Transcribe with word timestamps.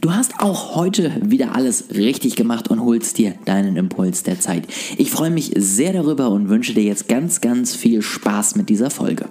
Du 0.00 0.14
hast 0.14 0.40
auch 0.40 0.76
heute 0.76 1.12
wieder 1.20 1.54
alles 1.54 1.90
richtig 1.94 2.34
gemacht 2.34 2.68
und 2.68 2.80
holst 2.80 3.18
dir 3.18 3.34
deinen 3.44 3.76
Impuls 3.76 4.22
der 4.22 4.40
Zeit. 4.40 4.66
Ich 4.96 5.10
freue 5.10 5.28
mich 5.28 5.52
sehr 5.56 5.92
darüber 5.92 6.30
und 6.30 6.48
wünsche 6.48 6.72
dir 6.72 6.84
jetzt 6.84 7.06
ganz, 7.06 7.42
ganz 7.42 7.76
viel 7.76 8.00
Spaß 8.00 8.56
mit 8.56 8.70
dieser 8.70 8.88
Folge. 8.88 9.26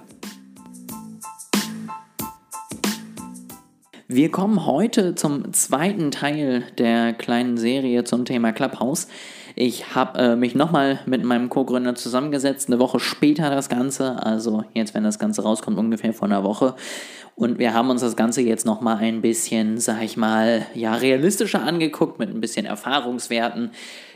Wir 4.06 4.30
kommen 4.30 4.64
heute 4.64 5.16
zum 5.16 5.52
zweiten 5.52 6.12
Teil 6.12 6.62
der 6.78 7.14
kleinen 7.14 7.56
Serie 7.56 8.04
zum 8.04 8.24
Thema 8.24 8.52
Clubhouse. 8.52 9.08
Ich 9.56 9.94
habe 9.94 10.18
äh, 10.18 10.36
mich 10.36 10.54
nochmal 10.54 11.00
mit 11.06 11.24
meinem 11.24 11.48
Co-Gründer 11.48 11.94
zusammengesetzt, 11.94 12.68
eine 12.68 12.78
Woche 12.78 13.00
später 13.00 13.50
das 13.50 13.68
Ganze, 13.68 14.24
also 14.24 14.64
jetzt, 14.74 14.94
wenn 14.94 15.04
das 15.04 15.18
Ganze 15.18 15.42
rauskommt, 15.42 15.78
ungefähr 15.78 16.12
vor 16.12 16.28
einer 16.28 16.44
Woche. 16.44 16.74
Und 17.36 17.58
wir 17.58 17.72
haben 17.72 17.88
uns 17.88 18.02
das 18.02 18.16
Ganze 18.16 18.42
jetzt 18.42 18.66
nochmal 18.66 18.98
ein 18.98 19.22
bisschen, 19.22 19.78
sag 19.78 20.02
ich 20.02 20.18
mal, 20.18 20.66
ja, 20.74 20.94
realistischer 20.94 21.62
angeguckt, 21.62 22.18
mit 22.18 22.28
ein 22.28 22.40
bisschen 22.40 22.66
Erfahrungswerten. 22.66 23.70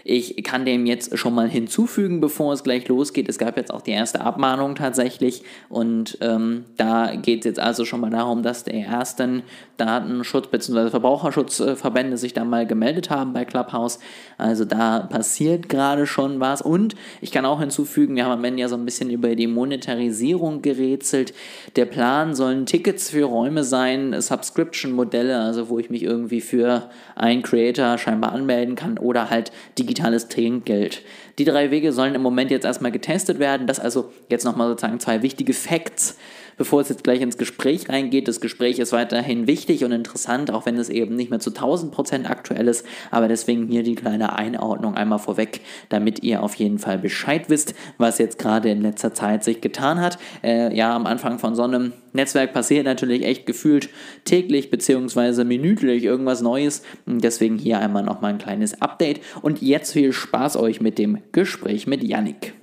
Ich 0.06 0.44
kann 0.44 0.66
dem 0.66 0.84
jetzt 0.84 1.16
schon 1.16 1.34
mal 1.34 1.48
hinzufügen, 1.48 2.20
bevor 2.20 2.52
es 2.52 2.62
gleich 2.62 2.86
losgeht. 2.88 3.26
Es 3.30 3.38
gab 3.38 3.56
jetzt 3.56 3.72
auch 3.72 3.80
die 3.80 3.92
erste 3.92 4.20
Abmahnung 4.20 4.74
tatsächlich. 4.74 5.42
Und 5.70 6.18
ähm, 6.20 6.66
da 6.76 7.16
geht 7.16 7.38
es 7.40 7.44
jetzt 7.46 7.60
also 7.60 7.86
schon 7.86 8.02
mal 8.02 8.10
darum, 8.10 8.42
dass 8.42 8.64
die 8.64 8.72
ersten 8.72 9.42
Datenschutz- 9.78 10.48
bzw. 10.48 10.90
Verbraucherschutzverbände 10.90 12.18
sich 12.18 12.34
da 12.34 12.44
mal 12.44 12.66
gemeldet 12.66 13.08
haben 13.08 13.32
bei 13.32 13.46
Clubhouse. 13.46 13.98
Also 14.36 14.66
da 14.66 15.00
passiert 15.00 15.23
gerade 15.68 16.06
schon 16.06 16.38
was. 16.38 16.62
Und 16.62 16.94
ich 17.20 17.32
kann 17.32 17.44
auch 17.44 17.60
hinzufügen, 17.60 18.16
wir 18.16 18.24
haben 18.24 18.32
am 18.32 18.44
Ende 18.44 18.60
ja 18.60 18.68
so 18.68 18.76
ein 18.76 18.84
bisschen 18.84 19.10
über 19.10 19.34
die 19.34 19.46
Monetarisierung 19.46 20.62
gerätselt. 20.62 21.34
Der 21.76 21.86
Plan 21.86 22.34
sollen 22.34 22.66
Tickets 22.66 23.10
für 23.10 23.24
Räume 23.24 23.64
sein, 23.64 24.20
Subscription-Modelle, 24.20 25.40
also 25.40 25.68
wo 25.68 25.78
ich 25.78 25.90
mich 25.90 26.02
irgendwie 26.02 26.40
für 26.40 26.90
einen 27.16 27.42
Creator 27.42 27.98
scheinbar 27.98 28.32
anmelden 28.32 28.74
kann 28.74 28.98
oder 28.98 29.30
halt 29.30 29.50
digital 29.78 30.04
digitales 30.04 30.28
Trinkgeld. 30.28 31.02
Die 31.38 31.44
drei 31.44 31.70
Wege 31.70 31.92
sollen 31.92 32.14
im 32.14 32.22
Moment 32.22 32.50
jetzt 32.50 32.64
erstmal 32.64 32.92
getestet 32.92 33.38
werden. 33.38 33.66
Das 33.66 33.80
also 33.80 34.12
jetzt 34.30 34.44
nochmal 34.44 34.68
sozusagen 34.68 35.00
zwei 35.00 35.22
wichtige 35.22 35.52
Facts 35.52 36.16
bevor 36.56 36.80
es 36.80 36.88
jetzt 36.88 37.04
gleich 37.04 37.20
ins 37.20 37.38
Gespräch 37.38 37.88
reingeht. 37.88 38.28
Das 38.28 38.40
Gespräch 38.40 38.78
ist 38.78 38.92
weiterhin 38.92 39.46
wichtig 39.46 39.84
und 39.84 39.92
interessant, 39.92 40.50
auch 40.50 40.66
wenn 40.66 40.76
es 40.76 40.88
eben 40.88 41.16
nicht 41.16 41.30
mehr 41.30 41.40
zu 41.40 41.50
1000 41.50 41.92
Prozent 41.92 42.30
aktuell 42.30 42.68
ist. 42.68 42.86
Aber 43.10 43.28
deswegen 43.28 43.68
hier 43.68 43.82
die 43.82 43.94
kleine 43.94 44.36
Einordnung 44.36 44.94
einmal 44.94 45.18
vorweg, 45.18 45.60
damit 45.88 46.22
ihr 46.22 46.42
auf 46.42 46.54
jeden 46.54 46.78
Fall 46.78 46.98
Bescheid 46.98 47.48
wisst, 47.48 47.74
was 47.98 48.18
jetzt 48.18 48.38
gerade 48.38 48.70
in 48.70 48.82
letzter 48.82 49.14
Zeit 49.14 49.44
sich 49.44 49.60
getan 49.60 50.00
hat. 50.00 50.18
Äh, 50.42 50.74
ja, 50.76 50.94
am 50.94 51.06
Anfang 51.06 51.38
von 51.38 51.54
so 51.54 51.62
einem 51.62 51.92
Netzwerk 52.14 52.52
passiert 52.52 52.84
natürlich 52.84 53.24
echt 53.24 53.44
gefühlt 53.44 53.90
täglich 54.24 54.70
bzw. 54.70 55.44
minütlich 55.44 56.04
irgendwas 56.04 56.40
Neues. 56.40 56.82
Deswegen 57.06 57.58
hier 57.58 57.80
einmal 57.80 58.04
nochmal 58.04 58.32
ein 58.32 58.38
kleines 58.38 58.80
Update. 58.80 59.20
Und 59.42 59.60
jetzt 59.60 59.92
viel 59.92 60.12
Spaß 60.12 60.56
euch 60.56 60.80
mit 60.80 60.98
dem 60.98 61.18
Gespräch 61.32 61.86
mit 61.86 62.04
Yannick. 62.04 62.54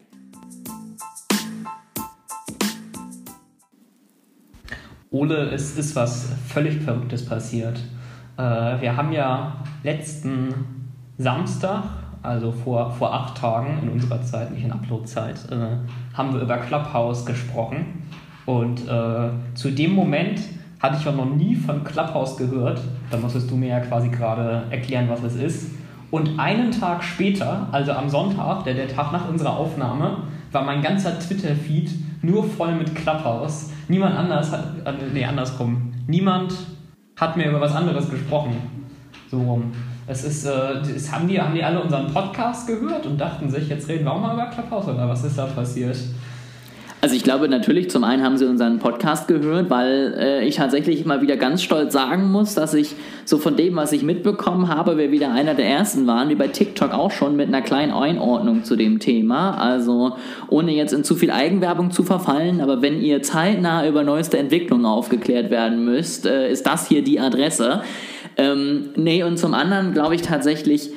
Ole, 5.10 5.50
es 5.50 5.78
ist 5.78 5.98
was 5.98 6.30
völlig 6.48 6.82
Verrücktes 6.82 7.26
passiert. 7.26 7.78
Äh, 8.38 8.42
wir 8.42 8.96
haben 8.96 9.12
ja 9.12 9.62
letzten 9.84 10.54
Samstag, 11.18 11.84
also 12.24 12.54
vor, 12.54 12.92
vor 12.92 13.14
acht 13.14 13.38
Tagen 13.38 13.80
in 13.84 13.90
unserer 13.90 14.22
Zeit, 14.22 14.52
nicht 14.54 14.64
in 14.64 14.72
Uploadzeit, 14.72 15.36
äh, 15.52 15.78
haben 16.14 16.34
wir 16.34 16.42
über 16.42 16.58
Clubhouse 16.58 17.26
gesprochen. 17.26 18.04
Und 18.46 18.88
äh, 18.88 19.30
zu 19.54 19.72
dem 19.72 19.94
Moment 19.94 20.40
hatte 20.80 20.98
ich 21.00 21.08
auch 21.08 21.16
noch 21.16 21.34
nie 21.36 21.56
von 21.56 21.84
Clubhouse 21.84 22.38
gehört. 22.38 22.82
Da 23.12 23.18
musstest 23.18 23.50
du 23.52 23.56
mir 23.56 23.70
ja 23.70 23.80
quasi 23.80 24.10
gerade 24.10 24.64
erklären, 24.72 25.08
was 25.10 25.24
es 25.24 25.36
ist. 25.36 25.72
Und 26.10 26.40
einen 26.40 26.72
Tag 26.72 27.04
später, 27.04 27.68
also 27.72 27.94
am 27.94 28.10
Sonntag, 28.10 28.64
der, 28.66 28.74
der 28.74 28.88
Tag 28.88 29.12
nach 29.12 29.30
unserer 29.30 29.58
Aufnahme, 29.58 30.24
war 30.52 30.64
mein 30.64 30.82
ganzer 30.82 31.18
Twitter-Feed 31.18 31.92
nur 32.24 32.44
voll 32.44 32.76
mit 32.76 32.94
Clubhouse. 32.96 33.70
Niemand 33.88 34.16
anders 34.18 34.52
hat, 34.52 34.66
äh, 34.86 34.94
nee, 35.14 35.24
andersrum. 35.24 35.94
Niemand 36.08 36.54
hat 37.16 37.38
mir 37.38 37.50
über 37.50 37.62
was 37.62 37.74
anderes 37.74 38.10
gesprochen. 38.10 38.56
So 39.30 39.42
rum. 39.42 39.72
Es 40.08 40.24
ist, 40.26 40.46
äh, 40.46 40.82
das 40.82 41.12
haben, 41.12 41.28
die, 41.28 41.40
haben 41.40 41.56
die 41.56 41.64
alle 41.64 41.82
unseren 41.82 42.12
Podcast 42.12 42.68
gehört 42.68 43.06
und 43.06 43.20
dachten 43.20 43.50
sich, 43.50 43.70
jetzt 43.70 43.88
reden 43.88 44.04
wir 44.04 44.12
auch 44.12 44.20
mal 44.20 44.34
über 44.34 44.48
Clubhouse 44.48 44.88
oder 44.88 45.08
was 45.08 45.24
ist 45.24 45.38
da 45.38 45.46
passiert? 45.46 45.98
Also 47.04 47.16
ich 47.16 47.24
glaube 47.24 47.50
natürlich, 47.50 47.90
zum 47.90 48.04
einen 48.04 48.24
haben 48.24 48.38
sie 48.38 48.46
unseren 48.46 48.78
Podcast 48.78 49.28
gehört, 49.28 49.72
weil 49.72 50.14
äh, 50.20 50.46
ich 50.46 50.58
tatsächlich 50.58 51.04
immer 51.04 51.20
wieder 51.24 51.36
ganz 51.36 51.64
stolz 51.64 51.94
sagen 51.94 52.32
muss, 52.32 52.54
dass 52.54 52.76
ich 52.76 52.96
so 53.26 53.40
von 53.40 53.56
dem, 53.56 53.76
was 53.76 53.92
ich 53.92 54.04
mitbekommen 54.04 54.68
habe, 54.68 55.00
wir 55.00 55.12
wieder 55.12 55.34
einer 55.34 55.56
der 55.56 55.66
ersten 55.66 56.06
waren, 56.06 56.30
wie 56.30 56.36
bei 56.36 56.48
TikTok 56.48 56.94
auch 56.94 57.10
schon 57.10 57.36
mit 57.36 57.48
einer 57.48 57.64
kleinen 57.64 57.92
Einordnung 57.92 58.64
zu 58.64 58.76
dem 58.76 59.00
Thema. 59.00 59.58
Also 59.58 60.16
ohne 60.48 60.74
jetzt 60.74 60.94
in 60.94 61.04
zu 61.04 61.16
viel 61.16 61.32
Eigenwerbung 61.32 61.90
zu 61.90 62.04
verfallen, 62.04 62.62
aber 62.62 62.84
wenn 62.84 63.02
ihr 63.02 63.24
zeitnah 63.24 63.88
über 63.88 64.04
neueste 64.04 64.38
Entwicklungen 64.38 64.86
aufgeklärt 64.86 65.50
werden 65.50 65.84
müsst, 65.84 66.28
äh, 66.28 66.52
ist 66.52 66.68
das 66.68 66.88
hier 66.88 67.04
die 67.04 67.20
Adresse. 67.20 67.82
Ähm, 68.38 68.90
nee, 68.96 69.24
und 69.24 69.40
zum 69.40 69.56
anderen 69.56 69.94
glaube 69.94 70.14
ich 70.14 70.22
tatsächlich, 70.22 70.92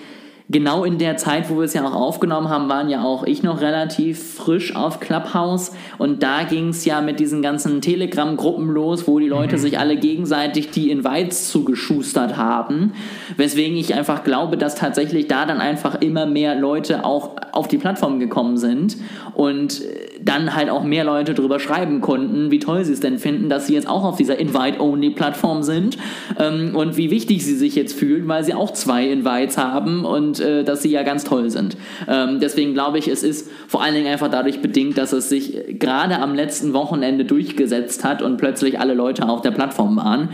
genau 0.51 0.85
in 0.85 0.99
der 0.99 1.17
Zeit, 1.17 1.49
wo 1.49 1.57
wir 1.57 1.65
es 1.65 1.73
ja 1.73 1.87
auch 1.87 1.95
aufgenommen 1.95 2.51
haben, 2.51 2.69
waren 2.69 2.91
ja 2.91 3.03
auch 3.03 3.25
ich 3.25 3.43
noch 3.43 3.63
relativ 3.63 4.35
frisch 4.35 4.77
auf 4.77 5.01
Clubhouse 5.01 5.73
und 5.97 6.23
da 6.23 6.43
ging 6.43 6.69
es 6.69 6.85
ja 6.85 7.01
mit 7.01 7.19
diesen 7.19 7.41
ganzen 7.41 7.81
Telegram-Gruppen 7.81 8.69
los, 8.69 9.09
wo 9.09 9.19
die 9.19 9.29
Leute 9.29 9.57
mhm. 9.57 9.61
sich 9.61 9.79
alle 9.79 9.97
gegenseitig 9.97 10.71
die 10.71 10.91
Invites 10.91 11.49
zugeschustert 11.51 12.37
haben, 12.37 12.93
weswegen 13.37 13.77
ich 13.77 13.95
einfach 13.95 14.23
glaube, 14.23 14.59
dass 14.59 14.75
tatsächlich 14.75 15.29
da 15.29 15.47
dann 15.47 15.61
einfach 15.61 16.01
immer 16.03 16.27
mehr 16.27 16.55
Leute 16.55 17.05
auch 17.05 17.37
auf 17.53 17.69
die 17.69 17.79
Plattform 17.79 18.21
gekommen 18.21 18.59
sind 18.59 18.99
und 19.35 19.83
dann 20.25 20.55
halt 20.55 20.71
auch 20.71 20.85
mehr 20.85 21.05
Leute 21.05 21.35
drüber 21.35 21.61
schreiben 21.61 22.01
konnten, 22.01 22.51
wie 22.51 22.59
toll 22.59 22.85
sie 22.85 22.93
es 22.93 23.01
denn 23.01 23.19
finden, 23.19 23.49
dass 23.49 23.67
sie 23.67 23.75
jetzt 23.75 23.89
auch 23.89 24.05
auf 24.05 24.17
dieser 24.17 24.39
Invite-Only-Plattform 24.39 25.63
sind 25.63 25.97
ähm, 26.39 26.75
und 26.75 26.97
wie 26.97 27.11
wichtig 27.11 27.45
sie 27.45 27.55
sich 27.55 27.75
jetzt 27.75 27.99
fühlen, 27.99 28.27
weil 28.29 28.45
sie 28.45 28.55
auch 28.55 28.73
zwei 28.73 29.09
Invites 29.09 29.59
haben 29.59 30.05
und 30.05 30.34
äh, 30.41 30.65
dass 30.65 30.83
sie 30.83 30.91
ja 30.91 31.03
ganz 31.03 31.25
toll 31.25 31.51
sind. 31.51 31.77
Ähm, 32.09 32.41
deswegen 32.41 32.75
glaube 32.75 32.99
ich, 32.99 33.09
es 33.09 33.23
ist 33.23 33.51
vor 33.69 33.83
allen 33.83 33.95
Dingen 33.95 34.09
einfach 34.09 34.31
dadurch 34.31 34.61
bedingt, 34.61 34.99
dass 34.99 35.13
es 35.13 35.29
sich 35.29 35.79
gerade 35.79 36.19
am 36.19 36.35
letzten 36.35 36.73
Wochenende 36.73 37.25
durchgesetzt 37.25 38.05
hat 38.05 38.23
und 38.23 38.37
plötzlich 38.37 38.79
alle 38.81 38.95
Leute 38.95 39.29
auf 39.29 39.43
der 39.43 39.51
Plattform 39.51 39.97
waren. 39.97 40.31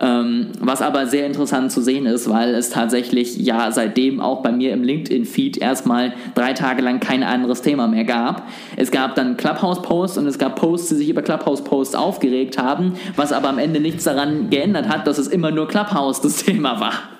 Ähm, 0.00 0.50
was 0.60 0.80
aber 0.80 1.06
sehr 1.06 1.26
interessant 1.26 1.72
zu 1.72 1.80
sehen 1.80 2.06
ist, 2.06 2.30
weil 2.30 2.54
es 2.54 2.70
tatsächlich 2.70 3.36
ja 3.36 3.72
seitdem 3.72 4.20
auch 4.20 4.42
bei 4.42 4.52
mir 4.52 4.72
im 4.72 4.84
LinkedIn-Feed 4.84 5.56
erstmal 5.56 6.12
drei 6.36 6.52
Tage 6.52 6.82
lang 6.82 7.00
kein 7.00 7.24
anderes 7.24 7.62
Thema 7.62 7.88
mehr 7.88 8.04
gab. 8.04 8.46
Es 8.76 8.92
gab 8.92 9.16
dann 9.16 9.36
Clubhouse-Posts 9.36 10.18
und 10.18 10.26
es 10.28 10.38
gab 10.38 10.54
Posts, 10.54 10.90
die 10.90 10.94
sich 10.96 11.08
über 11.08 11.22
Clubhouse-Posts 11.22 11.96
aufgeregt 11.96 12.58
haben, 12.58 12.92
was 13.16 13.32
aber 13.32 13.48
am 13.48 13.58
Ende 13.58 13.80
nichts 13.80 14.04
daran 14.04 14.50
geändert 14.50 14.88
hat, 14.88 15.08
dass 15.08 15.18
es 15.18 15.26
immer 15.26 15.50
nur 15.50 15.66
Clubhouse 15.66 16.20
das 16.20 16.44
Thema 16.44 16.78
war. 16.78 17.17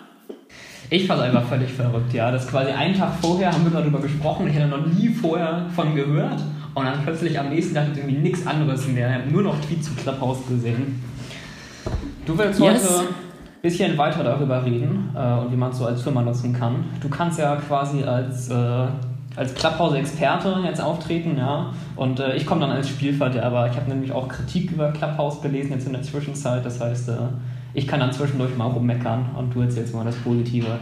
Ich 0.90 1.06
fand 1.06 1.20
einfach 1.20 1.44
völlig 1.44 1.70
verrückt, 1.70 2.14
ja. 2.14 2.30
Das 2.30 2.48
quasi 2.48 2.70
einen 2.70 2.96
Tag 2.96 3.12
vorher 3.20 3.52
haben 3.52 3.64
wir 3.64 3.70
darüber 3.70 4.00
gesprochen, 4.00 4.48
ich 4.48 4.56
hatte 4.56 4.68
noch 4.68 4.86
nie 4.86 5.08
vorher 5.08 5.66
von 5.74 5.94
gehört 5.94 6.40
und 6.74 6.84
dann 6.84 7.02
plötzlich 7.02 7.38
am 7.38 7.50
nächsten 7.50 7.74
Tag 7.74 7.88
irgendwie 7.94 8.16
nichts 8.16 8.46
anderes 8.46 8.88
mehr. 8.88 9.08
Ich 9.08 9.14
habe 9.16 9.30
nur 9.30 9.42
noch 9.42 9.60
Tweets 9.60 9.88
zu 9.88 9.94
Clubhouse 9.94 10.46
gesehen. 10.48 11.02
Du 12.24 12.38
willst 12.38 12.60
yes. 12.60 12.84
heute 12.84 13.00
ein 13.00 13.06
bisschen 13.60 13.98
weiter 13.98 14.24
darüber 14.24 14.64
reden 14.64 15.10
äh, 15.14 15.34
und 15.40 15.52
wie 15.52 15.56
man 15.56 15.72
es 15.72 15.78
so 15.78 15.86
als 15.86 16.02
Firma 16.02 16.22
nutzen 16.22 16.54
kann. 16.54 16.84
Du 17.00 17.08
kannst 17.10 17.38
ja 17.38 17.56
quasi 17.56 18.04
als, 18.04 18.48
äh, 18.48 18.86
als 19.36 19.54
Clubhouse-Experte 19.54 20.56
jetzt 20.64 20.80
auftreten, 20.80 21.36
ja. 21.36 21.70
Und 21.96 22.20
äh, 22.20 22.34
ich 22.36 22.46
komme 22.46 22.62
dann 22.62 22.70
als 22.70 22.88
Spielverderber. 22.88 23.68
Ich 23.70 23.76
habe 23.76 23.90
nämlich 23.90 24.12
auch 24.12 24.28
Kritik 24.28 24.72
über 24.72 24.90
Clubhouse 24.92 25.42
gelesen 25.42 25.72
jetzt 25.72 25.86
in 25.86 25.92
der 25.92 26.02
Zwischenzeit. 26.02 26.64
Das 26.64 26.80
heißt, 26.80 27.10
äh, 27.10 27.12
ich 27.74 27.86
kann 27.86 28.00
dann 28.00 28.12
zwischendurch 28.12 28.56
mal 28.56 28.66
rummeckern 28.66 29.30
und 29.36 29.54
du 29.54 29.60
erzählst 29.60 29.94
mal 29.94 30.04
das 30.04 30.16
Positive. 30.16 30.78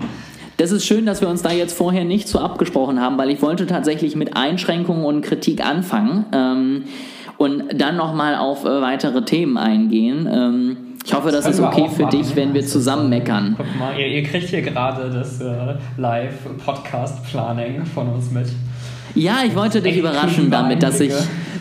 Das 0.56 0.70
ist 0.70 0.86
schön, 0.86 1.04
dass 1.04 1.20
wir 1.20 1.28
uns 1.28 1.42
da 1.42 1.52
jetzt 1.52 1.76
vorher 1.76 2.04
nicht 2.04 2.28
so 2.28 2.38
abgesprochen 2.38 3.00
haben, 3.00 3.18
weil 3.18 3.30
ich 3.30 3.42
wollte 3.42 3.66
tatsächlich 3.66 4.16
mit 4.16 4.36
Einschränkungen 4.36 5.04
und 5.04 5.20
Kritik 5.20 5.64
anfangen 5.64 6.24
ähm, 6.32 6.84
und 7.36 7.64
dann 7.80 7.96
nochmal 7.96 8.36
auf 8.36 8.64
äh, 8.64 8.80
weitere 8.80 9.22
Themen 9.22 9.58
eingehen. 9.58 10.26
Ähm, 10.32 10.76
ich 11.04 11.12
hoffe, 11.14 11.30
das, 11.30 11.44
das 11.44 11.58
ist 11.58 11.64
okay 11.64 11.88
für 11.94 12.06
dich, 12.06 12.34
wenn 12.34 12.54
wir 12.54 12.66
zusammen 12.66 13.10
meckern. 13.10 13.54
Guck 13.56 13.66
mal, 13.78 13.98
ihr, 13.98 14.08
ihr 14.08 14.22
kriegt 14.22 14.48
hier 14.48 14.62
gerade 14.62 15.10
das 15.10 15.40
äh, 15.40 15.74
Live-Podcast-Planning 15.98 17.84
von 17.84 18.08
uns 18.08 18.30
mit. 18.30 18.48
Ja, 19.16 19.38
ich 19.46 19.56
wollte 19.56 19.80
dich 19.80 19.96
überraschen 19.96 20.50
damit, 20.50 20.82
dass 20.82 21.00
ich, 21.00 21.10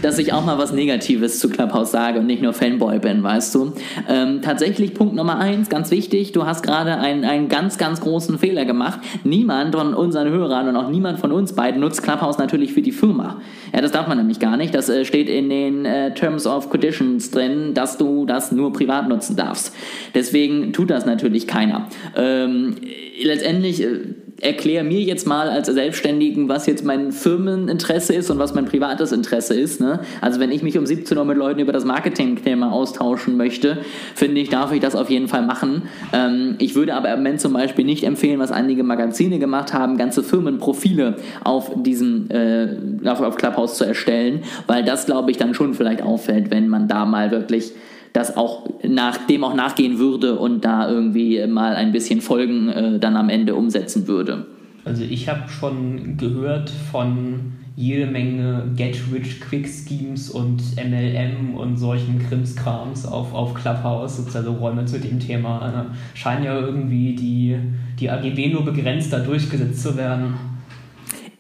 dass 0.01 0.17
ich 0.17 0.33
auch 0.33 0.43
mal 0.43 0.57
was 0.57 0.73
Negatives 0.73 1.39
zu 1.39 1.49
Clubhouse 1.49 1.89
sage 1.89 2.19
und 2.19 2.25
nicht 2.25 2.43
nur 2.43 2.51
Fanboy 2.51 2.99
bin, 2.99 3.23
weißt 3.23 3.55
du. 3.55 3.71
Ähm, 4.09 4.41
tatsächlich 4.41 4.93
Punkt 4.93 5.15
Nummer 5.15 5.39
eins, 5.39 5.69
ganz 5.69 5.89
wichtig, 5.89 6.33
du 6.33 6.45
hast 6.45 6.63
gerade 6.63 6.97
einen, 6.97 7.23
einen 7.23 7.47
ganz, 7.47 7.77
ganz 7.77 8.01
großen 8.01 8.37
Fehler 8.39 8.65
gemacht. 8.65 8.99
Niemand 9.23 9.73
von 9.73 9.93
unseren 9.93 10.27
Hörern 10.27 10.67
und 10.67 10.75
auch 10.75 10.89
niemand 10.89 11.21
von 11.21 11.31
uns 11.31 11.53
beiden 11.53 11.79
nutzt 11.79 12.03
Clubhouse 12.03 12.37
natürlich 12.37 12.73
für 12.73 12.81
die 12.81 12.91
Firma. 12.91 13.39
Ja, 13.73 13.79
das 13.79 13.93
darf 13.93 14.07
man 14.07 14.17
nämlich 14.17 14.39
gar 14.39 14.57
nicht. 14.57 14.75
Das 14.75 14.89
äh, 14.89 15.05
steht 15.05 15.29
in 15.29 15.49
den 15.49 15.85
äh, 15.85 16.13
Terms 16.13 16.45
of 16.45 16.69
Conditions 16.69 17.31
drin, 17.31 17.73
dass 17.73 17.97
du 17.97 18.25
das 18.25 18.51
nur 18.51 18.73
privat 18.73 19.07
nutzen 19.07 19.37
darfst. 19.37 19.73
Deswegen 20.13 20.73
tut 20.73 20.89
das 20.89 21.05
natürlich 21.05 21.47
keiner. 21.47 21.87
Ähm, 22.17 22.75
letztendlich 23.23 23.81
äh, 23.81 23.99
erkläre 24.41 24.83
mir 24.83 24.99
jetzt 24.99 25.25
mal 25.25 25.49
als 25.49 25.67
Selbstständigen, 25.67 26.49
was 26.49 26.65
jetzt 26.65 26.83
mein 26.83 27.11
Firmeninteresse 27.11 28.13
ist 28.13 28.29
und 28.29 28.37
was 28.37 28.53
mein 28.53 28.65
privates 28.65 29.11
Interesse 29.11 29.53
ist. 29.53 29.79
Ne? 29.79 30.01
Also 30.19 30.39
wenn 30.39 30.51
ich 30.51 30.61
mich 30.61 30.77
um 30.77 30.85
17 30.85 31.17
Uhr 31.17 31.25
mit 31.25 31.37
Leuten 31.37 31.61
über 31.61 31.71
das 31.71 31.85
Marketing-Thema 31.85 32.71
austauschen 32.71 33.37
möchte, 33.37 33.79
finde 34.13 34.41
ich, 34.41 34.49
darf 34.49 34.73
ich 34.73 34.81
das 34.81 34.95
auf 34.95 35.09
jeden 35.09 35.29
Fall 35.29 35.45
machen. 35.45 35.83
Ähm, 36.11 36.55
ich 36.59 36.75
würde 36.75 36.95
aber 36.95 37.11
im 37.11 37.19
Moment 37.19 37.39
zum 37.39 37.53
Beispiel 37.53 37.85
nicht 37.85 38.03
empfehlen, 38.03 38.39
was 38.39 38.51
einige 38.51 38.83
Magazine 38.83 39.39
gemacht 39.39 39.73
haben, 39.73 39.97
ganze 39.97 40.21
Firmenprofile 40.21 41.15
auf 41.43 41.71
diesem 41.75 42.29
äh, 42.29 42.75
auf, 43.07 43.21
auf 43.21 43.37
Clubhouse 43.37 43.77
zu 43.77 43.85
erstellen, 43.85 44.43
weil 44.67 44.83
das, 44.83 45.05
glaube 45.05 45.31
ich, 45.31 45.37
dann 45.37 45.53
schon 45.53 45.73
vielleicht 45.73 46.01
auffällt, 46.01 46.51
wenn 46.51 46.67
man 46.67 46.87
da 46.87 47.05
mal 47.05 47.31
wirklich 47.31 47.71
das 48.15 48.37
auch 48.37 48.69
nach, 48.83 49.17
dem 49.27 49.43
auch 49.43 49.53
nachgehen 49.53 49.99
würde 49.99 50.35
und 50.39 50.63
da 50.63 50.89
irgendwie 50.89 51.45
mal 51.47 51.75
ein 51.75 51.91
bisschen 51.91 52.21
Folgen 52.21 52.69
äh, 52.69 52.99
dann 52.99 53.17
am 53.17 53.29
Ende 53.29 53.55
umsetzen 53.55 54.07
würde. 54.07 54.45
Also 54.85 55.03
ich 55.03 55.27
habe 55.27 55.49
schon 55.49 56.15
gehört 56.17 56.69
von 56.69 57.53
jede 57.75 58.05
Menge 58.09 58.71
Get-Rich-Quick-Schemes 58.77 60.29
und 60.29 60.61
MLM 60.77 61.55
und 61.55 61.75
solchen 61.75 62.25
Krimskrams 62.29 63.05
auf, 63.05 63.33
auf 63.33 63.53
Clubhouse, 63.53 64.33
also 64.33 64.53
Räume 64.53 64.85
zu 64.85 64.97
dem 64.97 65.19
Thema. 65.19 65.89
Äh, 65.91 66.17
scheinen 66.17 66.45
ja 66.45 66.57
irgendwie 66.57 67.15
die, 67.15 67.57
die 67.99 68.09
AGB 68.09 68.53
nur 68.53 68.63
begrenzt 68.63 69.11
da 69.11 69.19
durchgesetzt 69.19 69.81
zu 69.81 69.97
werden. 69.97 70.35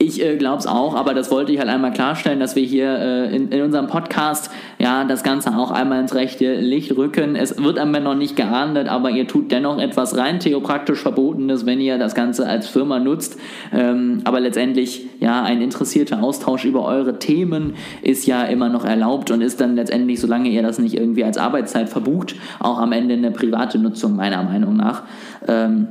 Ich 0.05 0.23
äh, 0.23 0.37
glaube 0.37 0.59
es 0.59 0.67
auch, 0.67 0.95
aber 0.95 1.15
das 1.15 1.31
wollte 1.31 1.51
ich 1.51 1.57
halt 1.57 1.67
einmal 1.67 1.91
klarstellen, 1.91 2.39
dass 2.39 2.55
wir 2.55 2.61
hier 2.61 2.87
äh, 2.87 3.35
in, 3.35 3.49
in 3.49 3.63
unserem 3.63 3.87
Podcast 3.87 4.51
ja 4.77 5.03
das 5.03 5.23
Ganze 5.23 5.57
auch 5.57 5.71
einmal 5.71 5.99
ins 5.99 6.13
rechte 6.13 6.59
Licht 6.59 6.95
rücken. 6.95 7.35
Es 7.35 7.61
wird 7.61 7.79
am 7.79 7.87
Ende 7.87 8.09
noch 8.09 8.15
nicht 8.15 8.35
geahndet, 8.35 8.87
aber 8.87 9.09
ihr 9.09 9.27
tut 9.27 9.51
dennoch 9.51 9.79
etwas 9.79 10.15
rein 10.15 10.39
theopraktisch 10.39 10.99
Verbotenes, 11.01 11.65
wenn 11.65 11.81
ihr 11.81 11.97
das 11.97 12.13
Ganze 12.13 12.47
als 12.47 12.67
Firma 12.67 12.99
nutzt. 12.99 13.39
Ähm, 13.73 14.21
aber 14.25 14.39
letztendlich, 14.41 15.07
ja, 15.19 15.41
ein 15.41 15.63
interessierter 15.63 16.21
Austausch 16.21 16.65
über 16.65 16.85
eure 16.85 17.17
Themen 17.17 17.73
ist 18.03 18.27
ja 18.27 18.43
immer 18.43 18.69
noch 18.69 18.85
erlaubt 18.85 19.31
und 19.31 19.41
ist 19.41 19.59
dann 19.59 19.75
letztendlich, 19.75 20.19
solange 20.19 20.49
ihr 20.49 20.61
das 20.61 20.77
nicht 20.77 20.93
irgendwie 20.93 21.23
als 21.23 21.39
Arbeitszeit 21.39 21.89
verbucht, 21.89 22.35
auch 22.59 22.77
am 22.77 22.91
Ende 22.91 23.15
eine 23.15 23.31
private 23.31 23.79
Nutzung 23.79 24.15
meiner 24.15 24.43
Meinung 24.43 24.75
nach. 24.75 25.01
Ähm, 25.47 25.87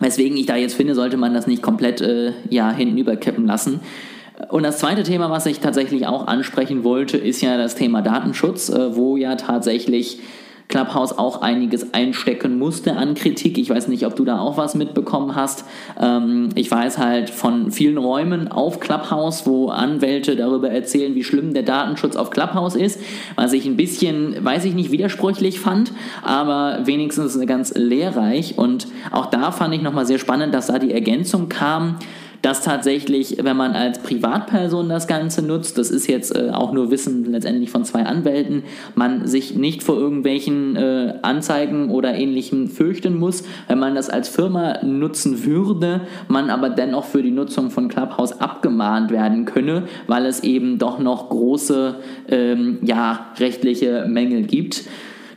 Weswegen 0.00 0.36
ich 0.36 0.46
da 0.46 0.56
jetzt 0.56 0.74
finde, 0.74 0.94
sollte 0.94 1.16
man 1.16 1.34
das 1.34 1.46
nicht 1.46 1.62
komplett 1.62 2.00
äh, 2.00 2.32
ja, 2.50 2.70
hinten 2.70 2.98
überkippen 2.98 3.46
lassen. 3.46 3.80
Und 4.48 4.62
das 4.62 4.78
zweite 4.78 5.02
Thema, 5.02 5.30
was 5.30 5.46
ich 5.46 5.58
tatsächlich 5.58 6.06
auch 6.06 6.28
ansprechen 6.28 6.84
wollte, 6.84 7.16
ist 7.16 7.40
ja 7.40 7.56
das 7.56 7.74
Thema 7.74 8.02
Datenschutz, 8.02 8.68
äh, 8.68 8.94
wo 8.94 9.16
ja 9.16 9.34
tatsächlich 9.34 10.20
Clubhouse 10.68 11.16
auch 11.16 11.40
einiges 11.40 11.94
einstecken 11.94 12.58
musste 12.58 12.96
an 12.96 13.14
Kritik. 13.14 13.56
Ich 13.56 13.70
weiß 13.70 13.88
nicht, 13.88 14.04
ob 14.04 14.16
du 14.16 14.24
da 14.24 14.38
auch 14.38 14.58
was 14.58 14.74
mitbekommen 14.74 15.34
hast. 15.34 15.64
Ähm, 15.98 16.50
ich 16.54 16.70
weiß 16.70 16.98
halt 16.98 17.30
von 17.30 17.72
vielen 17.72 17.96
Räumen 17.96 18.48
auf 18.48 18.78
Clubhouse, 18.78 19.46
wo 19.46 19.68
Anwälte 19.68 20.36
darüber 20.36 20.70
erzählen, 20.70 21.14
wie 21.14 21.24
schlimm 21.24 21.54
der 21.54 21.62
Datenschutz 21.62 22.16
auf 22.16 22.30
Clubhouse 22.30 22.76
ist, 22.76 23.00
was 23.34 23.54
ich 23.54 23.64
ein 23.64 23.76
bisschen, 23.76 24.44
weiß 24.44 24.66
ich 24.66 24.74
nicht, 24.74 24.92
widersprüchlich 24.92 25.58
fand, 25.58 25.92
aber 26.22 26.80
wenigstens 26.84 27.38
ganz 27.46 27.72
lehrreich. 27.74 28.58
Und 28.58 28.88
auch 29.10 29.26
da 29.26 29.52
fand 29.52 29.74
ich 29.74 29.80
nochmal 29.80 30.06
sehr 30.06 30.18
spannend, 30.18 30.52
dass 30.52 30.66
da 30.66 30.78
die 30.78 30.92
Ergänzung 30.92 31.48
kam, 31.48 31.98
dass 32.48 32.62
tatsächlich, 32.62 33.36
wenn 33.42 33.58
man 33.58 33.72
als 33.72 33.98
Privatperson 33.98 34.88
das 34.88 35.06
Ganze 35.06 35.42
nutzt, 35.42 35.76
das 35.76 35.90
ist 35.90 36.06
jetzt 36.06 36.34
äh, 36.34 36.48
auch 36.50 36.72
nur 36.72 36.90
Wissen 36.90 37.30
letztendlich 37.30 37.68
von 37.68 37.84
zwei 37.84 38.06
Anwälten, 38.06 38.62
man 38.94 39.26
sich 39.26 39.54
nicht 39.54 39.82
vor 39.82 39.98
irgendwelchen 39.98 40.74
äh, 40.74 41.18
Anzeigen 41.20 41.90
oder 41.90 42.14
ähnlichem 42.14 42.68
fürchten 42.68 43.18
muss. 43.18 43.42
Wenn 43.66 43.78
man 43.78 43.94
das 43.94 44.08
als 44.08 44.30
Firma 44.30 44.82
nutzen 44.82 45.44
würde, 45.44 46.00
man 46.28 46.48
aber 46.48 46.70
dennoch 46.70 47.04
für 47.04 47.22
die 47.22 47.32
Nutzung 47.32 47.70
von 47.70 47.88
Clubhouse 47.88 48.40
abgemahnt 48.40 49.10
werden 49.10 49.44
könne, 49.44 49.82
weil 50.06 50.24
es 50.24 50.42
eben 50.42 50.78
doch 50.78 50.98
noch 50.98 51.28
große 51.28 51.96
ähm, 52.30 52.78
ja, 52.80 53.26
rechtliche 53.38 54.06
Mängel 54.08 54.44
gibt. 54.44 54.84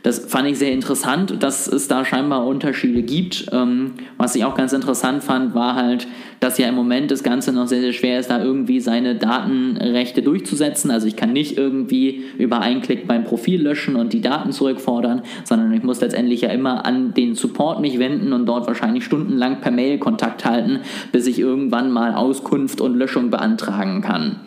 Das 0.02 0.18
fand 0.18 0.48
ich 0.48 0.58
sehr 0.58 0.72
interessant, 0.72 1.42
dass 1.42 1.68
es 1.68 1.86
da 1.86 2.04
scheinbar 2.04 2.44
Unterschiede 2.44 3.02
gibt. 3.02 3.46
Ähm, 3.52 3.92
was 4.18 4.34
ich 4.34 4.44
auch 4.44 4.56
ganz 4.56 4.72
interessant 4.72 5.22
fand, 5.22 5.54
war 5.54 5.76
halt, 5.76 6.08
dass 6.40 6.58
ja 6.58 6.68
im 6.68 6.74
Moment 6.74 7.12
das 7.12 7.22
Ganze 7.22 7.52
noch 7.52 7.68
sehr, 7.68 7.80
sehr 7.80 7.92
schwer 7.92 8.18
ist, 8.18 8.28
da 8.28 8.42
irgendwie 8.42 8.80
seine 8.80 9.14
Datenrechte 9.14 10.22
durchzusetzen. 10.22 10.90
Also 10.90 11.06
ich 11.06 11.14
kann 11.14 11.32
nicht 11.32 11.56
irgendwie 11.56 12.24
über 12.36 12.60
einen 12.60 12.82
Klick 12.82 13.06
mein 13.06 13.22
Profil 13.22 13.62
löschen 13.62 13.94
und 13.94 14.12
die 14.12 14.20
Daten 14.20 14.50
zurückfordern, 14.50 15.22
sondern 15.44 15.72
ich 15.72 15.84
muss 15.84 16.00
letztendlich 16.00 16.40
ja 16.40 16.48
immer 16.48 16.84
an 16.84 17.14
den 17.14 17.36
Support 17.36 17.80
mich 17.80 18.00
wenden 18.00 18.32
und 18.32 18.46
dort 18.46 18.66
wahrscheinlich 18.66 19.04
stundenlang 19.04 19.60
per 19.60 19.70
Mail 19.70 19.98
Kontakt 19.98 20.44
halten, 20.44 20.80
bis 21.12 21.28
ich 21.28 21.38
irgendwann 21.38 21.92
mal 21.92 22.14
Auskunft 22.14 22.80
und 22.80 22.96
Löschung 22.96 23.30
beantragen 23.30 24.00
kann. 24.00 24.40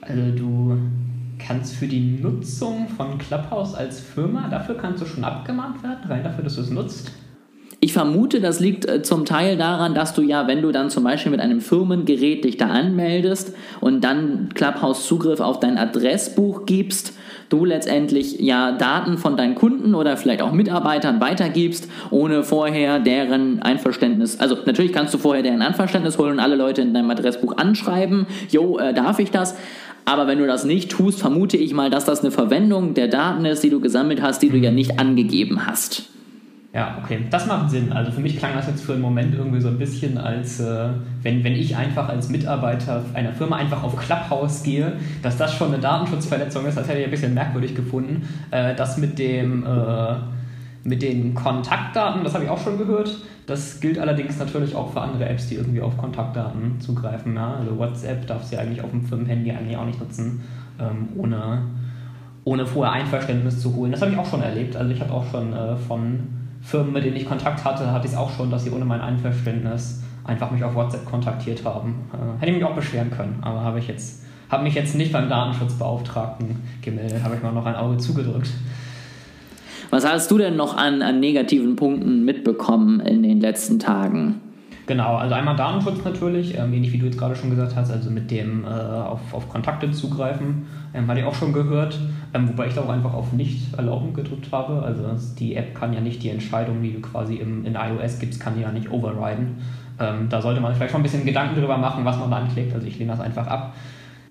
Also 0.00 0.22
du 0.36 0.78
kannst 1.50 1.74
für 1.74 1.88
die 1.88 1.98
Nutzung 1.98 2.86
von 2.96 3.18
Clubhouse 3.18 3.74
als 3.74 3.98
Firma, 3.98 4.46
dafür 4.48 4.76
kannst 4.76 5.02
du 5.02 5.06
schon 5.06 5.24
abgemahnt 5.24 5.82
werden, 5.82 5.98
rein 6.08 6.22
dafür, 6.22 6.44
dass 6.44 6.54
du 6.54 6.60
es 6.60 6.70
nutzt? 6.70 7.10
Ich 7.80 7.92
vermute, 7.92 8.40
das 8.40 8.60
liegt 8.60 8.88
äh, 8.88 9.02
zum 9.02 9.24
Teil 9.24 9.56
daran, 9.56 9.92
dass 9.92 10.14
du 10.14 10.22
ja, 10.22 10.46
wenn 10.46 10.62
du 10.62 10.70
dann 10.70 10.90
zum 10.90 11.02
Beispiel 11.02 11.32
mit 11.32 11.40
einem 11.40 11.60
Firmengerät 11.60 12.44
dich 12.44 12.56
da 12.56 12.66
anmeldest 12.68 13.52
und 13.80 14.04
dann 14.04 14.50
Clubhouse 14.54 15.08
Zugriff 15.08 15.40
auf 15.40 15.58
dein 15.58 15.76
Adressbuch 15.76 16.66
gibst, 16.66 17.14
du 17.48 17.64
letztendlich 17.64 18.38
ja 18.38 18.70
Daten 18.70 19.18
von 19.18 19.36
deinen 19.36 19.56
Kunden 19.56 19.96
oder 19.96 20.16
vielleicht 20.16 20.42
auch 20.42 20.52
Mitarbeitern 20.52 21.20
weitergibst, 21.20 21.88
ohne 22.10 22.44
vorher 22.44 23.00
deren 23.00 23.60
Einverständnis. 23.60 24.38
Also 24.38 24.56
natürlich 24.66 24.92
kannst 24.92 25.12
du 25.14 25.18
vorher 25.18 25.42
deren 25.42 25.62
Einverständnis 25.62 26.16
holen 26.16 26.32
und 26.32 26.40
alle 26.40 26.54
Leute 26.54 26.82
in 26.82 26.94
deinem 26.94 27.10
Adressbuch 27.10 27.56
anschreiben, 27.56 28.26
jo, 28.50 28.78
äh, 28.78 28.94
darf 28.94 29.18
ich 29.18 29.32
das? 29.32 29.56
Aber 30.04 30.26
wenn 30.26 30.38
du 30.38 30.46
das 30.46 30.64
nicht 30.64 30.90
tust, 30.90 31.20
vermute 31.20 31.56
ich 31.56 31.72
mal, 31.74 31.90
dass 31.90 32.04
das 32.04 32.20
eine 32.20 32.30
Verwendung 32.30 32.94
der 32.94 33.08
Daten 33.08 33.44
ist, 33.44 33.62
die 33.62 33.70
du 33.70 33.80
gesammelt 33.80 34.22
hast, 34.22 34.42
die 34.42 34.50
du 34.50 34.56
ja 34.56 34.70
nicht 34.70 34.98
angegeben 34.98 35.66
hast. 35.66 36.10
Ja, 36.72 36.98
okay, 37.02 37.24
das 37.30 37.46
macht 37.46 37.70
Sinn. 37.70 37.92
Also 37.92 38.12
für 38.12 38.20
mich 38.20 38.38
klang 38.38 38.52
das 38.54 38.68
jetzt 38.68 38.84
für 38.84 38.92
einen 38.92 39.02
Moment 39.02 39.34
irgendwie 39.34 39.60
so 39.60 39.66
ein 39.66 39.78
bisschen 39.78 40.18
als, 40.18 40.60
äh, 40.60 40.90
wenn, 41.22 41.42
wenn 41.42 41.54
ich 41.54 41.76
einfach 41.76 42.08
als 42.08 42.28
Mitarbeiter 42.28 43.04
einer 43.12 43.32
Firma 43.32 43.56
einfach 43.56 43.82
auf 43.82 43.96
Clubhouse 43.96 44.62
gehe, 44.62 44.92
dass 45.20 45.36
das 45.36 45.52
schon 45.52 45.72
eine 45.72 45.82
Datenschutzverletzung 45.82 46.64
ist, 46.66 46.76
das 46.76 46.86
hätte 46.88 47.00
ich 47.00 47.06
ein 47.06 47.10
bisschen 47.10 47.34
merkwürdig 47.34 47.74
gefunden. 47.74 48.28
Äh, 48.52 48.76
das 48.76 48.98
mit 48.98 49.18
dem 49.18 49.64
äh, 49.64 50.14
mit 50.84 51.02
den 51.02 51.34
Kontaktdaten, 51.34 52.24
das 52.24 52.34
habe 52.34 52.44
ich 52.44 52.50
auch 52.50 52.62
schon 52.62 52.78
gehört. 52.78 53.16
Das 53.46 53.80
gilt 53.80 53.98
allerdings 53.98 54.38
natürlich 54.38 54.74
auch 54.74 54.92
für 54.92 55.00
andere 55.00 55.28
Apps, 55.28 55.48
die 55.48 55.56
irgendwie 55.56 55.80
auf 55.80 55.96
Kontaktdaten 55.96 56.80
zugreifen. 56.80 57.34
Ja? 57.34 57.54
Also 57.54 57.78
WhatsApp 57.78 58.26
darfst 58.26 58.50
du 58.52 58.56
ja 58.56 58.62
eigentlich 58.62 58.82
auf 58.82 58.90
dem 58.90 59.02
Firmenhandy 59.02 59.50
eigentlich 59.50 59.76
auch 59.76 59.86
nicht 59.86 60.00
nutzen, 60.00 60.42
ähm, 60.78 61.08
ohne, 61.16 61.62
ohne 62.44 62.66
vorher 62.66 62.92
Einverständnis 62.92 63.60
zu 63.60 63.74
holen. 63.74 63.92
Das 63.92 64.00
habe 64.00 64.12
ich 64.12 64.18
auch 64.18 64.28
schon 64.28 64.42
erlebt. 64.42 64.76
Also 64.76 64.92
ich 64.92 65.00
habe 65.00 65.12
auch 65.12 65.30
schon 65.30 65.52
äh, 65.52 65.76
von 65.76 66.20
Firmen, 66.62 66.92
mit 66.92 67.04
denen 67.04 67.16
ich 67.16 67.26
Kontakt 67.26 67.64
hatte, 67.64 67.90
hatte 67.90 68.06
ich 68.06 68.12
es 68.12 68.18
auch 68.18 68.30
schon, 68.30 68.50
dass 68.50 68.64
sie 68.64 68.70
ohne 68.70 68.84
mein 68.84 69.00
Einverständnis 69.00 70.02
einfach 70.24 70.50
mich 70.50 70.62
auf 70.62 70.74
WhatsApp 70.74 71.04
kontaktiert 71.04 71.64
haben. 71.64 71.96
Äh, 72.12 72.40
hätte 72.40 72.52
ich 72.52 72.58
mich 72.58 72.64
auch 72.64 72.74
beschweren 72.74 73.10
können, 73.10 73.38
aber 73.42 73.62
habe 73.62 73.78
ich 73.78 73.88
jetzt 73.88 74.20
habe 74.50 74.64
mich 74.64 74.74
jetzt 74.74 74.96
nicht 74.96 75.12
beim 75.12 75.28
Datenschutzbeauftragten 75.28 76.56
gemeldet, 76.82 77.22
habe 77.22 77.36
ich 77.36 77.42
mal 77.42 77.52
noch 77.52 77.66
ein 77.66 77.76
Auge 77.76 77.98
zugedrückt. 77.98 78.50
Was 79.88 80.06
hast 80.06 80.30
du 80.30 80.38
denn 80.38 80.56
noch 80.56 80.76
an, 80.76 81.02
an 81.02 81.20
negativen 81.20 81.76
Punkten 81.76 82.24
mitbekommen 82.24 83.00
in 83.00 83.22
den 83.22 83.40
letzten 83.40 83.78
Tagen? 83.78 84.40
Genau, 84.90 85.14
also 85.14 85.36
einmal 85.36 85.54
Datenschutz 85.54 86.04
natürlich, 86.04 86.58
ähm, 86.58 86.72
ähnlich 86.72 86.92
wie 86.92 86.98
du 86.98 87.06
jetzt 87.06 87.16
gerade 87.16 87.36
schon 87.36 87.50
gesagt 87.50 87.76
hast, 87.76 87.92
also 87.92 88.10
mit 88.10 88.28
dem 88.32 88.64
äh, 88.64 88.68
auf, 88.68 89.20
auf 89.32 89.48
Kontakte 89.48 89.88
zugreifen, 89.92 90.66
ähm, 90.92 91.06
hatte 91.06 91.20
ich 91.20 91.26
auch 91.26 91.34
schon 91.36 91.52
gehört, 91.52 91.96
ähm, 92.34 92.48
wobei 92.48 92.66
ich 92.66 92.74
da 92.74 92.80
auch 92.80 92.88
einfach 92.88 93.14
auf 93.14 93.32
Nicht 93.32 93.72
erlauben 93.76 94.14
gedrückt 94.14 94.48
habe. 94.50 94.82
Also 94.82 95.04
die 95.38 95.54
App 95.54 95.76
kann 95.76 95.92
ja 95.92 96.00
nicht 96.00 96.24
die 96.24 96.30
Entscheidung, 96.30 96.82
die 96.82 96.94
du 96.94 97.00
quasi 97.00 97.36
im, 97.36 97.64
in 97.64 97.76
iOS 97.76 98.18
gibst, 98.18 98.40
kann 98.40 98.56
die 98.56 98.62
ja 98.62 98.72
nicht 98.72 98.90
overriden. 98.90 99.58
Ähm, 100.00 100.28
da 100.28 100.42
sollte 100.42 100.60
man 100.60 100.74
vielleicht 100.74 100.90
schon 100.90 101.02
ein 101.02 101.04
bisschen 101.04 101.24
Gedanken 101.24 101.60
drüber 101.60 101.76
machen, 101.76 102.04
was 102.04 102.18
man 102.18 102.28
da 102.28 102.38
anklickt. 102.38 102.74
Also 102.74 102.84
ich 102.84 102.98
lehne 102.98 103.12
das 103.12 103.20
einfach 103.20 103.46
ab. 103.46 103.74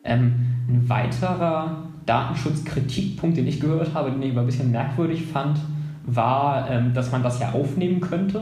Ähm, 0.03 0.33
ein 0.67 0.89
weiterer 0.89 1.88
Datenschutzkritikpunkt, 2.09 3.37
den 3.37 3.47
ich 3.47 3.59
gehört 3.59 3.93
habe, 3.93 4.11
den 4.11 4.21
ich 4.23 4.31
aber 4.31 4.41
ein 4.41 4.45
bisschen 4.47 4.71
merkwürdig 4.71 5.25
fand, 5.27 5.59
war, 6.05 6.69
ähm, 6.69 6.93
dass 6.93 7.11
man 7.11 7.21
das 7.21 7.39
ja 7.39 7.51
aufnehmen 7.51 8.01
könnte. 8.01 8.41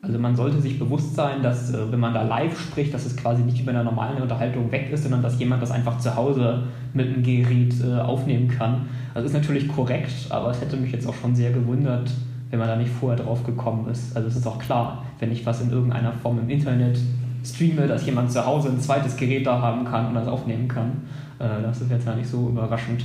Also 0.00 0.20
man 0.20 0.36
sollte 0.36 0.60
sich 0.60 0.78
bewusst 0.78 1.16
sein, 1.16 1.42
dass 1.42 1.74
äh, 1.74 1.90
wenn 1.90 1.98
man 1.98 2.14
da 2.14 2.22
live 2.22 2.58
spricht, 2.58 2.94
dass 2.94 3.04
es 3.04 3.16
quasi 3.16 3.42
nicht 3.42 3.60
über 3.60 3.72
einer 3.72 3.82
normalen 3.82 4.22
Unterhaltung 4.22 4.70
weg 4.70 4.90
ist, 4.92 5.02
sondern 5.02 5.22
dass 5.22 5.38
jemand 5.40 5.60
das 5.60 5.72
einfach 5.72 5.98
zu 5.98 6.14
Hause 6.14 6.62
mit 6.94 7.08
einem 7.08 7.24
Gerät 7.24 7.74
äh, 7.84 7.98
aufnehmen 8.00 8.46
kann. 8.46 8.86
Das 9.14 9.24
ist 9.24 9.32
natürlich 9.32 9.66
korrekt, 9.66 10.12
aber 10.30 10.50
es 10.52 10.60
hätte 10.60 10.76
mich 10.76 10.92
jetzt 10.92 11.08
auch 11.08 11.14
schon 11.14 11.34
sehr 11.34 11.50
gewundert, 11.50 12.12
wenn 12.50 12.60
man 12.60 12.68
da 12.68 12.76
nicht 12.76 12.92
vorher 12.92 13.18
drauf 13.18 13.42
gekommen 13.42 13.88
ist. 13.90 14.16
Also 14.16 14.28
es 14.28 14.36
ist 14.36 14.46
auch 14.46 14.60
klar, 14.60 15.04
wenn 15.18 15.32
ich 15.32 15.44
was 15.44 15.60
in 15.60 15.72
irgendeiner 15.72 16.12
Form 16.12 16.38
im 16.38 16.48
Internet 16.48 17.00
streame, 17.44 17.88
dass 17.88 18.06
jemand 18.06 18.30
zu 18.30 18.44
Hause 18.44 18.68
ein 18.68 18.80
zweites 18.80 19.16
Gerät 19.16 19.46
da 19.46 19.60
haben 19.60 19.84
kann 19.84 20.06
und 20.06 20.14
das 20.14 20.28
aufnehmen 20.28 20.68
kann. 20.68 21.02
Äh, 21.38 21.62
das 21.62 21.80
ist 21.80 21.90
jetzt 21.90 22.06
ja 22.06 22.14
nicht 22.14 22.28
so 22.28 22.48
überraschend. 22.48 23.04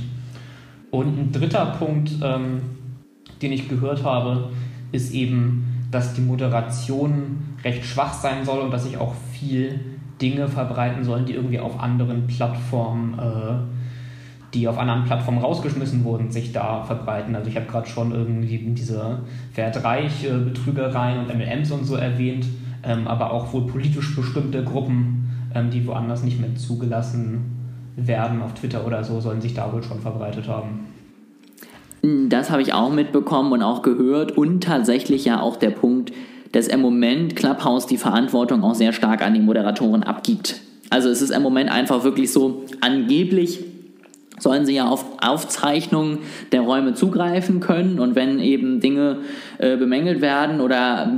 Und 0.90 1.18
ein 1.18 1.32
dritter 1.32 1.66
Punkt, 1.66 2.12
ähm, 2.22 2.60
den 3.42 3.52
ich 3.52 3.68
gehört 3.68 4.04
habe, 4.04 4.50
ist 4.92 5.12
eben, 5.12 5.86
dass 5.90 6.14
die 6.14 6.20
Moderation 6.20 7.38
recht 7.64 7.84
schwach 7.84 8.12
sein 8.12 8.44
soll 8.44 8.60
und 8.60 8.70
dass 8.70 8.84
sich 8.84 8.96
auch 8.98 9.14
viel 9.32 9.80
Dinge 10.20 10.48
verbreiten 10.48 11.04
sollen, 11.04 11.26
die 11.26 11.34
irgendwie 11.34 11.58
auf 11.58 11.80
anderen 11.80 12.26
Plattformen, 12.26 13.18
äh, 13.18 14.54
die 14.54 14.68
auf 14.68 14.78
anderen 14.78 15.04
Plattformen 15.04 15.38
rausgeschmissen 15.38 16.04
wurden, 16.04 16.30
sich 16.30 16.52
da 16.52 16.84
verbreiten. 16.84 17.34
Also 17.34 17.50
ich 17.50 17.56
habe 17.56 17.66
gerade 17.66 17.88
schon 17.88 18.12
irgendwie 18.12 18.58
diese 18.58 19.22
Wertreich, 19.54 20.28
Betrügereien 20.28 21.18
und 21.18 21.36
MLMs 21.36 21.72
und 21.72 21.84
so 21.84 21.96
erwähnt 21.96 22.46
ähm, 22.84 23.08
aber 23.08 23.32
auch 23.32 23.52
wohl 23.52 23.66
politisch 23.66 24.14
bestimmte 24.14 24.62
Gruppen, 24.62 25.30
ähm, 25.54 25.70
die 25.70 25.86
woanders 25.86 26.22
nicht 26.22 26.40
mehr 26.40 26.54
zugelassen 26.54 27.53
werden, 27.96 28.42
auf 28.42 28.54
Twitter 28.54 28.86
oder 28.86 29.04
so, 29.04 29.20
sollen 29.20 29.40
sich 29.40 29.54
da 29.54 29.72
wohl 29.72 29.82
schon 29.82 30.00
verbreitet 30.00 30.48
haben. 30.48 30.86
Das 32.28 32.50
habe 32.50 32.62
ich 32.62 32.74
auch 32.74 32.92
mitbekommen 32.92 33.52
und 33.52 33.62
auch 33.62 33.82
gehört 33.82 34.36
und 34.36 34.62
tatsächlich 34.62 35.24
ja 35.24 35.40
auch 35.40 35.56
der 35.56 35.70
Punkt, 35.70 36.12
dass 36.52 36.68
im 36.68 36.80
Moment 36.80 37.34
Clubhouse 37.34 37.86
die 37.86 37.96
Verantwortung 37.96 38.62
auch 38.62 38.74
sehr 38.74 38.92
stark 38.92 39.22
an 39.22 39.34
die 39.34 39.40
Moderatoren 39.40 40.02
abgibt. 40.02 40.60
Also 40.90 41.08
es 41.08 41.22
ist 41.22 41.30
im 41.30 41.42
Moment 41.42 41.70
einfach 41.70 42.04
wirklich 42.04 42.30
so, 42.30 42.64
angeblich 42.80 43.64
sollen 44.44 44.66
sie 44.66 44.74
ja 44.74 44.86
auf 44.86 45.04
Aufzeichnungen 45.20 46.18
der 46.52 46.60
Räume 46.60 46.94
zugreifen 46.94 47.60
können 47.60 47.98
und 47.98 48.14
wenn 48.14 48.38
eben 48.38 48.78
Dinge 48.78 49.18
äh, 49.58 49.76
bemängelt 49.76 50.20
werden 50.20 50.60
oder 50.60 51.10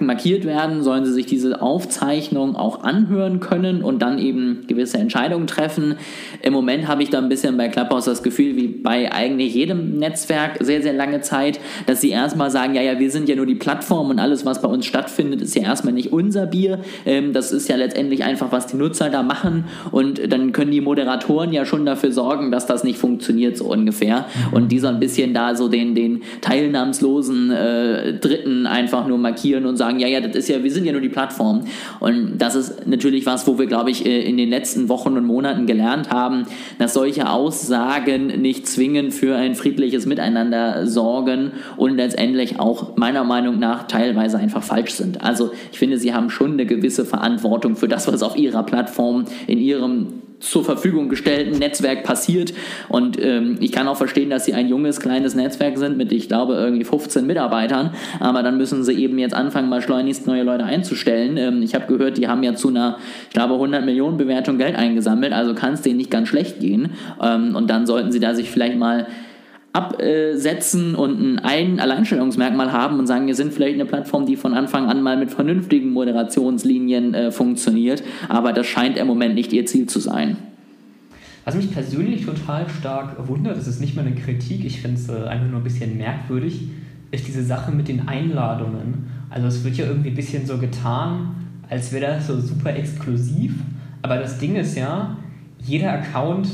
markiert 0.00 0.44
werden, 0.44 0.82
sollen 0.82 1.06
sie 1.06 1.12
sich 1.12 1.26
diese 1.26 1.62
Aufzeichnung 1.62 2.56
auch 2.56 2.84
anhören 2.84 3.40
können 3.40 3.82
und 3.82 4.02
dann 4.02 4.18
eben 4.18 4.66
gewisse 4.66 4.98
Entscheidungen 4.98 5.46
treffen. 5.46 5.96
Im 6.42 6.52
Moment 6.52 6.86
habe 6.86 7.02
ich 7.02 7.08
da 7.08 7.18
ein 7.18 7.30
bisschen 7.30 7.56
bei 7.56 7.68
Clubhouse 7.68 8.04
das 8.04 8.22
Gefühl, 8.22 8.54
wie 8.56 8.68
bei 8.68 9.10
eigentlich 9.10 9.54
jedem 9.54 9.98
Netzwerk 9.98 10.58
sehr, 10.60 10.82
sehr 10.82 10.92
lange 10.92 11.22
Zeit, 11.22 11.60
dass 11.86 12.02
sie 12.02 12.10
erstmal 12.10 12.50
sagen, 12.50 12.74
ja, 12.74 12.82
ja, 12.82 12.98
wir 12.98 13.10
sind 13.10 13.30
ja 13.30 13.36
nur 13.36 13.46
die 13.46 13.54
Plattform 13.54 14.10
und 14.10 14.18
alles, 14.18 14.44
was 14.44 14.60
bei 14.60 14.68
uns 14.68 14.84
stattfindet, 14.84 15.40
ist 15.40 15.56
ja 15.56 15.62
erstmal 15.62 15.94
nicht 15.94 16.12
unser 16.12 16.44
Bier. 16.44 16.80
Ähm, 17.06 17.32
das 17.32 17.50
ist 17.50 17.66
ja 17.70 17.76
letztendlich 17.76 18.24
einfach, 18.24 18.52
was 18.52 18.66
die 18.66 18.76
Nutzer 18.76 19.08
da 19.08 19.22
machen 19.22 19.64
und 19.90 20.30
dann 20.30 20.52
können 20.52 20.70
die 20.70 20.82
Moderatoren 20.82 21.50
ja 21.54 21.64
schon 21.64 21.86
dafür 21.86 22.12
sorgen, 22.12 22.50
dass 22.50 22.66
das 22.66 22.73
nicht 22.82 22.98
funktioniert, 22.98 23.56
so 23.56 23.66
ungefähr. 23.66 24.26
Und 24.50 24.72
die 24.72 24.80
so 24.80 24.88
ein 24.88 24.98
bisschen 24.98 25.34
da 25.34 25.54
so 25.54 25.68
den, 25.68 25.94
den 25.94 26.22
teilnahmslosen 26.40 27.50
äh, 27.50 28.18
Dritten 28.18 28.66
einfach 28.66 29.06
nur 29.06 29.18
markieren 29.18 29.66
und 29.66 29.76
sagen, 29.76 30.00
ja, 30.00 30.08
ja, 30.08 30.20
das 30.20 30.34
ist 30.34 30.48
ja, 30.48 30.62
wir 30.64 30.70
sind 30.72 30.84
ja 30.84 30.92
nur 30.92 31.00
die 31.00 31.08
Plattform. 31.08 31.64
Und 32.00 32.38
das 32.38 32.54
ist 32.54 32.86
natürlich 32.86 33.26
was, 33.26 33.46
wo 33.46 33.58
wir, 33.58 33.66
glaube 33.66 33.90
ich, 33.90 34.04
äh, 34.04 34.22
in 34.22 34.36
den 34.36 34.48
letzten 34.48 34.88
Wochen 34.88 35.16
und 35.16 35.24
Monaten 35.24 35.66
gelernt 35.66 36.10
haben, 36.10 36.46
dass 36.78 36.94
solche 36.94 37.28
Aussagen 37.28 38.26
nicht 38.40 38.66
zwingend 38.66 39.12
für 39.12 39.36
ein 39.36 39.54
friedliches 39.54 40.06
Miteinander 40.06 40.86
sorgen 40.86 41.52
und 41.76 41.96
letztendlich 41.96 42.58
auch 42.58 42.96
meiner 42.96 43.24
Meinung 43.24 43.58
nach 43.58 43.86
teilweise 43.86 44.38
einfach 44.38 44.62
falsch 44.62 44.92
sind. 44.92 45.22
Also 45.22 45.50
ich 45.72 45.78
finde, 45.78 45.98
sie 45.98 46.14
haben 46.14 46.30
schon 46.30 46.52
eine 46.52 46.66
gewisse 46.66 47.04
Verantwortung 47.04 47.76
für 47.76 47.88
das, 47.88 48.08
was 48.08 48.22
auf 48.22 48.36
ihrer 48.36 48.62
Plattform 48.62 49.24
in 49.46 49.58
ihrem 49.58 50.08
zur 50.44 50.64
Verfügung 50.64 51.08
gestellten 51.08 51.58
Netzwerk 51.58 52.04
passiert. 52.04 52.52
Und 52.88 53.20
ähm, 53.22 53.56
ich 53.60 53.72
kann 53.72 53.88
auch 53.88 53.96
verstehen, 53.96 54.30
dass 54.30 54.44
sie 54.44 54.54
ein 54.54 54.68
junges, 54.68 55.00
kleines 55.00 55.34
Netzwerk 55.34 55.78
sind 55.78 55.96
mit, 55.96 56.12
ich 56.12 56.28
glaube, 56.28 56.54
irgendwie 56.54 56.84
15 56.84 57.26
Mitarbeitern. 57.26 57.94
Aber 58.20 58.42
dann 58.42 58.56
müssen 58.56 58.84
sie 58.84 58.92
eben 58.92 59.18
jetzt 59.18 59.34
anfangen, 59.34 59.68
mal 59.68 59.82
schleunigst 59.82 60.26
neue 60.26 60.42
Leute 60.42 60.64
einzustellen. 60.64 61.36
Ähm, 61.36 61.62
ich 61.62 61.74
habe 61.74 61.86
gehört, 61.86 62.18
die 62.18 62.28
haben 62.28 62.42
ja 62.42 62.54
zu 62.54 62.68
einer, 62.68 62.98
ich 63.28 63.34
glaube, 63.34 63.54
100 63.54 63.84
Millionen 63.84 64.16
Bewertung 64.16 64.58
Geld 64.58 64.76
eingesammelt. 64.76 65.32
Also 65.32 65.54
kann 65.54 65.74
es 65.74 65.82
denen 65.82 65.96
nicht 65.96 66.10
ganz 66.10 66.28
schlecht 66.28 66.60
gehen. 66.60 66.90
Ähm, 67.22 67.56
und 67.56 67.68
dann 67.68 67.86
sollten 67.86 68.12
sie 68.12 68.20
da 68.20 68.34
sich 68.34 68.50
vielleicht 68.50 68.76
mal 68.76 69.06
absetzen 69.74 70.94
und 70.94 71.40
ein 71.40 71.80
Alleinstellungsmerkmal 71.80 72.72
haben 72.72 73.00
und 73.00 73.08
sagen, 73.08 73.26
wir 73.26 73.34
sind 73.34 73.52
vielleicht 73.52 73.74
eine 73.74 73.84
Plattform, 73.84 74.24
die 74.24 74.36
von 74.36 74.54
Anfang 74.54 74.86
an 74.86 75.02
mal 75.02 75.16
mit 75.16 75.32
vernünftigen 75.32 75.90
Moderationslinien 75.90 77.12
äh, 77.12 77.32
funktioniert, 77.32 78.04
aber 78.28 78.52
das 78.52 78.66
scheint 78.66 78.96
im 78.96 79.08
Moment 79.08 79.34
nicht 79.34 79.52
ihr 79.52 79.66
Ziel 79.66 79.86
zu 79.86 79.98
sein. 79.98 80.36
Was 81.44 81.56
mich 81.56 81.72
persönlich 81.72 82.24
total 82.24 82.68
stark 82.70 83.28
wundert, 83.28 83.56
das 83.56 83.66
ist 83.66 83.80
nicht 83.80 83.96
mal 83.96 84.06
eine 84.06 84.14
Kritik, 84.14 84.64
ich 84.64 84.80
finde 84.80 84.96
es 84.96 85.08
äh, 85.08 85.26
einfach 85.26 85.48
nur 85.48 85.58
ein 85.58 85.64
bisschen 85.64 85.98
merkwürdig, 85.98 86.68
ist 87.10 87.26
diese 87.26 87.42
Sache 87.42 87.72
mit 87.72 87.88
den 87.88 88.06
Einladungen. 88.06 89.08
Also 89.28 89.48
es 89.48 89.64
wird 89.64 89.76
ja 89.76 89.86
irgendwie 89.86 90.10
ein 90.10 90.14
bisschen 90.14 90.46
so 90.46 90.58
getan, 90.58 91.34
als 91.68 91.92
wäre 91.92 92.14
das 92.14 92.28
so 92.28 92.40
super 92.40 92.76
exklusiv, 92.76 93.54
aber 94.02 94.18
das 94.18 94.38
Ding 94.38 94.54
ist 94.54 94.76
ja, 94.76 95.16
jeder 95.58 95.92
Account 95.94 96.48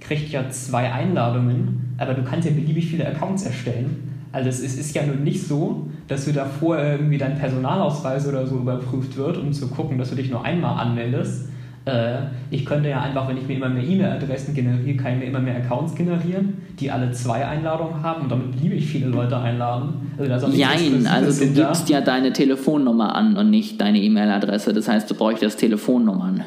kriegt 0.00 0.30
ja 0.32 0.50
zwei 0.50 0.92
Einladungen, 0.92 1.83
aber 1.98 2.14
du 2.14 2.22
kannst 2.22 2.48
ja 2.48 2.54
beliebig 2.54 2.86
viele 2.86 3.06
Accounts 3.06 3.44
erstellen. 3.44 4.10
Also 4.32 4.48
es 4.48 4.60
ist, 4.60 4.78
ist 4.78 4.94
ja 4.94 5.06
nun 5.06 5.22
nicht 5.22 5.46
so, 5.46 5.86
dass 6.08 6.24
du 6.24 6.32
davor 6.32 6.78
irgendwie 6.78 7.18
dein 7.18 7.38
Personalausweis 7.38 8.26
oder 8.26 8.46
so 8.46 8.56
überprüft 8.56 9.16
wird, 9.16 9.38
um 9.38 9.52
zu 9.52 9.68
gucken, 9.68 9.96
dass 9.96 10.10
du 10.10 10.16
dich 10.16 10.28
nur 10.28 10.44
einmal 10.44 10.80
anmeldest. 10.80 11.48
Äh, 11.84 12.16
ich 12.50 12.64
könnte 12.64 12.88
ja 12.88 13.00
einfach, 13.00 13.28
wenn 13.28 13.36
ich 13.36 13.46
mir 13.46 13.56
immer 13.56 13.68
mehr 13.68 13.84
E-Mail-Adressen 13.84 14.54
generiere, 14.54 14.96
kann 14.96 15.12
ich 15.12 15.18
mir 15.20 15.24
immer 15.26 15.38
mehr 15.38 15.56
Accounts 15.56 15.94
generieren, 15.94 16.54
die 16.80 16.90
alle 16.90 17.12
zwei 17.12 17.46
Einladungen 17.46 18.02
haben 18.02 18.22
und 18.22 18.32
damit 18.32 18.52
beliebig 18.52 18.86
viele 18.86 19.06
Leute 19.06 19.38
einladen. 19.38 20.10
Also 20.18 20.48
Jein, 20.48 21.06
also 21.06 21.44
du 21.44 21.52
gibst 21.52 21.88
ja 21.88 22.00
deine 22.00 22.32
Telefonnummer 22.32 23.14
an 23.14 23.36
und 23.36 23.50
nicht 23.50 23.80
deine 23.80 24.00
E-Mail-Adresse. 24.00 24.72
Das 24.72 24.88
heißt, 24.88 25.08
du 25.10 25.14
bräuchtest 25.14 25.60
Telefonnummern. 25.60 26.42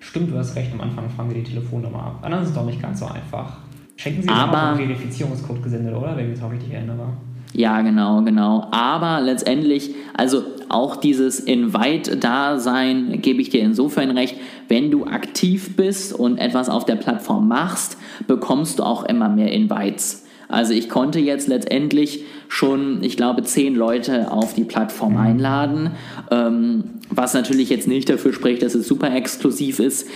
Stimmt, 0.00 0.32
du 0.32 0.38
hast 0.38 0.56
recht, 0.56 0.72
am 0.72 0.80
Anfang 0.80 1.08
fragen 1.08 1.32
wir 1.32 1.40
die 1.40 1.48
Telefonnummer 1.48 2.02
ab. 2.02 2.18
Dann 2.22 2.32
ist 2.42 2.48
es 2.48 2.54
doch 2.54 2.66
nicht 2.66 2.82
ganz 2.82 2.98
so 2.98 3.06
einfach. 3.06 3.58
Schenken 4.02 4.22
Sie 4.22 4.28
uns 4.28 4.38
auch 4.38 4.52
einen 4.52 4.76
Verifizierungscode 4.78 5.62
gesendet, 5.62 5.94
oder? 5.94 6.16
Wenn 6.16 6.24
ich 6.24 6.36
mich 6.36 6.42
auch 6.42 6.50
richtig 6.50 6.72
erinnere. 6.72 7.12
Ja, 7.52 7.82
genau, 7.82 8.22
genau. 8.22 8.66
Aber 8.72 9.20
letztendlich, 9.20 9.94
also 10.14 10.42
auch 10.68 10.96
dieses 10.96 11.38
Invite-Dasein 11.38 13.20
gebe 13.22 13.40
ich 13.40 13.50
dir 13.50 13.60
insofern 13.60 14.10
recht, 14.10 14.36
wenn 14.68 14.90
du 14.90 15.04
aktiv 15.04 15.76
bist 15.76 16.14
und 16.14 16.38
etwas 16.38 16.68
auf 16.68 16.84
der 16.84 16.96
Plattform 16.96 17.46
machst, 17.46 17.96
bekommst 18.26 18.80
du 18.80 18.82
auch 18.82 19.04
immer 19.04 19.28
mehr 19.28 19.52
Invites. 19.52 20.26
Also 20.48 20.72
ich 20.72 20.88
konnte 20.88 21.20
jetzt 21.20 21.46
letztendlich 21.46 22.24
schon, 22.48 23.04
ich 23.04 23.16
glaube, 23.16 23.44
zehn 23.44 23.76
Leute 23.76 24.32
auf 24.32 24.54
die 24.54 24.64
Plattform 24.64 25.16
einladen, 25.16 25.92
ähm, 26.32 26.84
was 27.08 27.34
natürlich 27.34 27.70
jetzt 27.70 27.86
nicht 27.86 28.08
dafür 28.08 28.32
spricht, 28.32 28.62
dass 28.62 28.74
es 28.74 28.88
super 28.88 29.14
exklusiv 29.14 29.78
ist. 29.78 30.08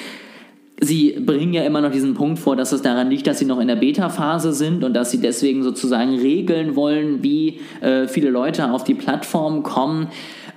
Sie 0.80 1.12
bringen 1.12 1.54
ja 1.54 1.62
immer 1.62 1.80
noch 1.80 1.90
diesen 1.90 2.14
Punkt 2.14 2.38
vor, 2.38 2.54
dass 2.54 2.72
es 2.72 2.82
daran 2.82 3.08
liegt, 3.08 3.26
dass 3.26 3.38
sie 3.38 3.46
noch 3.46 3.60
in 3.60 3.68
der 3.68 3.76
Beta-Phase 3.76 4.52
sind 4.52 4.84
und 4.84 4.92
dass 4.92 5.10
sie 5.10 5.20
deswegen 5.20 5.62
sozusagen 5.62 6.18
regeln 6.18 6.76
wollen, 6.76 7.22
wie 7.22 7.60
äh, 7.80 8.06
viele 8.08 8.28
Leute 8.28 8.70
auf 8.70 8.84
die 8.84 8.94
Plattform 8.94 9.62
kommen. 9.62 10.08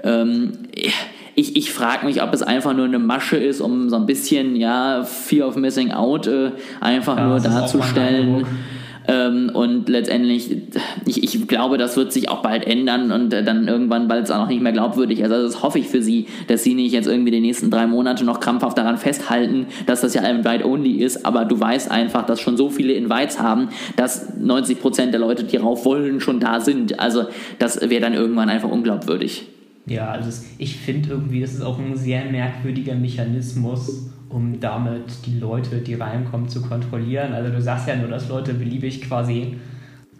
Ähm, 0.03 0.51
ich, 1.39 1.55
ich 1.55 1.71
frage 1.71 2.05
mich, 2.05 2.21
ob 2.21 2.33
es 2.33 2.41
einfach 2.41 2.73
nur 2.73 2.85
eine 2.85 2.99
Masche 2.99 3.37
ist, 3.37 3.61
um 3.61 3.89
so 3.89 3.95
ein 3.95 4.05
bisschen, 4.05 4.57
ja, 4.57 5.03
Fear 5.03 5.47
of 5.47 5.55
Missing 5.55 5.91
Out 5.91 6.27
äh, 6.27 6.51
einfach 6.81 7.17
ja, 7.17 7.27
nur 7.27 7.39
darzustellen. 7.39 8.45
Ähm, 9.07 9.49
und 9.53 9.87
letztendlich, 9.87 10.55
ich, 11.05 11.23
ich 11.23 11.47
glaube, 11.47 11.77
das 11.77 11.95
wird 11.95 12.11
sich 12.11 12.29
auch 12.29 12.41
bald 12.41 12.67
ändern 12.67 13.11
und 13.11 13.33
äh, 13.33 13.41
dann 13.41 13.67
irgendwann 13.69 14.09
bald 14.09 14.25
es 14.25 14.31
auch 14.31 14.37
noch 14.37 14.49
nicht 14.49 14.61
mehr 14.61 14.73
glaubwürdig. 14.73 15.23
Also 15.23 15.41
das 15.41 15.63
hoffe 15.63 15.79
ich 15.79 15.87
für 15.87 16.01
sie, 16.01 16.27
dass 16.47 16.63
sie 16.63 16.73
nicht 16.73 16.91
jetzt 16.91 17.07
irgendwie 17.07 17.31
die 17.31 17.39
nächsten 17.39 17.71
drei 17.71 17.87
Monate 17.87 18.25
noch 18.25 18.41
krampfhaft 18.41 18.77
daran 18.77 18.97
festhalten, 18.97 19.67
dass 19.87 20.01
das 20.01 20.13
ja 20.13 20.21
Invite-Only 20.23 20.97
ist, 20.97 21.25
aber 21.25 21.45
du 21.45 21.59
weißt 21.59 21.89
einfach, 21.89 22.25
dass 22.25 22.41
schon 22.41 22.57
so 22.57 22.69
viele 22.69 22.93
Invites 22.93 23.39
haben, 23.39 23.69
dass 23.95 24.37
90% 24.37 25.11
der 25.11 25.21
Leute, 25.21 25.45
die 25.45 25.57
rauf 25.57 25.85
wollen, 25.85 26.19
schon 26.19 26.41
da 26.41 26.59
sind. 26.59 26.99
Also 26.99 27.23
das 27.57 27.89
wäre 27.89 28.01
dann 28.01 28.13
irgendwann 28.13 28.49
einfach 28.49 28.69
unglaubwürdig. 28.69 29.47
Ja, 29.85 30.11
also 30.11 30.45
ich 30.57 30.77
finde 30.77 31.09
irgendwie, 31.09 31.41
das 31.41 31.53
ist 31.53 31.61
auch 31.61 31.79
ein 31.79 31.95
sehr 31.95 32.25
merkwürdiger 32.25 32.95
Mechanismus 32.95 34.09
um 34.29 34.59
damit 34.59 35.25
die 35.25 35.39
Leute, 35.39 35.77
die 35.77 35.95
reinkommen, 35.95 36.47
zu 36.47 36.61
kontrollieren. 36.61 37.33
Also 37.33 37.51
du 37.51 37.61
sagst 37.61 37.87
ja 37.87 37.95
nur, 37.95 38.07
dass 38.07 38.29
Leute 38.29 38.53
beliebig 38.53 39.01
quasi, 39.01 39.57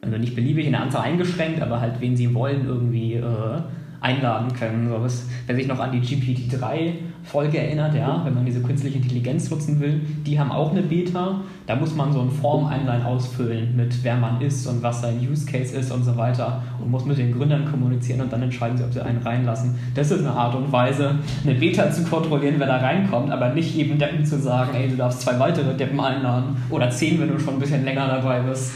also 0.02 0.18
nicht 0.18 0.36
beliebig 0.36 0.66
in 0.66 0.72
der 0.72 0.82
Anzahl 0.82 1.04
eingeschränkt, 1.04 1.62
aber 1.62 1.80
halt 1.80 2.02
wen 2.02 2.18
sie 2.18 2.34
wollen 2.34 2.66
irgendwie 2.66 3.14
äh, 3.14 3.62
einladen 4.02 4.54
können. 4.54 4.90
So, 4.90 5.02
was, 5.02 5.26
wer 5.46 5.56
sich 5.56 5.68
noch 5.68 5.80
an 5.80 5.92
die 5.92 6.00
GPT-3-Folge 6.00 7.58
erinnert, 7.58 7.96
ja, 7.96 8.22
wenn 8.24 8.34
man 8.34 8.46
diese 8.46 8.62
künstliche 8.62 8.98
Intelligenz 8.98 9.50
nutzen 9.50 9.80
will, 9.80 10.02
die 10.26 10.40
haben 10.40 10.52
auch 10.52 10.72
eine 10.72 10.82
Beta. 10.82 11.42
Da 11.68 11.76
muss 11.76 11.96
man 11.96 12.12
so 12.14 12.22
ein 12.22 12.32
Form-Einlein 12.32 13.04
ausfüllen 13.04 13.76
mit 13.76 14.04
wer 14.04 14.16
man 14.16 14.42
ist 14.42 14.66
und 14.68 14.82
was 14.82 15.02
sein 15.02 15.20
Use 15.20 15.46
Case 15.46 15.76
ist 15.76 15.92
und 15.92 16.04
so 16.04 16.16
weiter 16.18 16.64
und 16.82 16.90
muss 16.90 17.06
mit 17.06 17.18
den 17.18 17.38
Gründern 17.38 17.70
kommunizieren 17.70 18.22
und 18.22 18.32
dann 18.32 18.42
entscheiden 18.42 18.78
sie, 18.78 18.84
ob 18.84 18.94
sie 18.94 19.04
einen 19.04 19.22
reinlassen. 19.22 19.76
Das 19.94 20.12
ist 20.12 20.20
eine 20.20 20.32
Art 20.32 20.56
und 20.56 20.72
Weise, 20.72 21.16
eine 21.44 21.56
Beta 21.56 21.92
zu 21.92 22.04
kontrollieren, 22.04 22.56
wer 22.58 22.68
da 22.68 22.78
reinkommt, 22.78 23.32
aber 23.32 23.54
nicht 23.54 23.76
jedem 23.76 24.00
Deppen 24.00 24.26
zu 24.26 24.40
sagen, 24.40 24.72
ey, 24.74 24.90
du 24.90 24.96
darfst 24.96 25.22
zwei 25.22 25.38
weitere 25.40 25.76
Deppen 25.76 26.00
einladen 26.00 26.58
oder 26.70 26.90
zehn, 26.90 27.20
wenn 27.20 27.30
du 27.30 27.40
schon 27.40 27.56
ein 27.56 27.60
bisschen 27.60 27.84
länger 27.84 28.08
dabei 28.08 28.40
bist. 28.40 28.72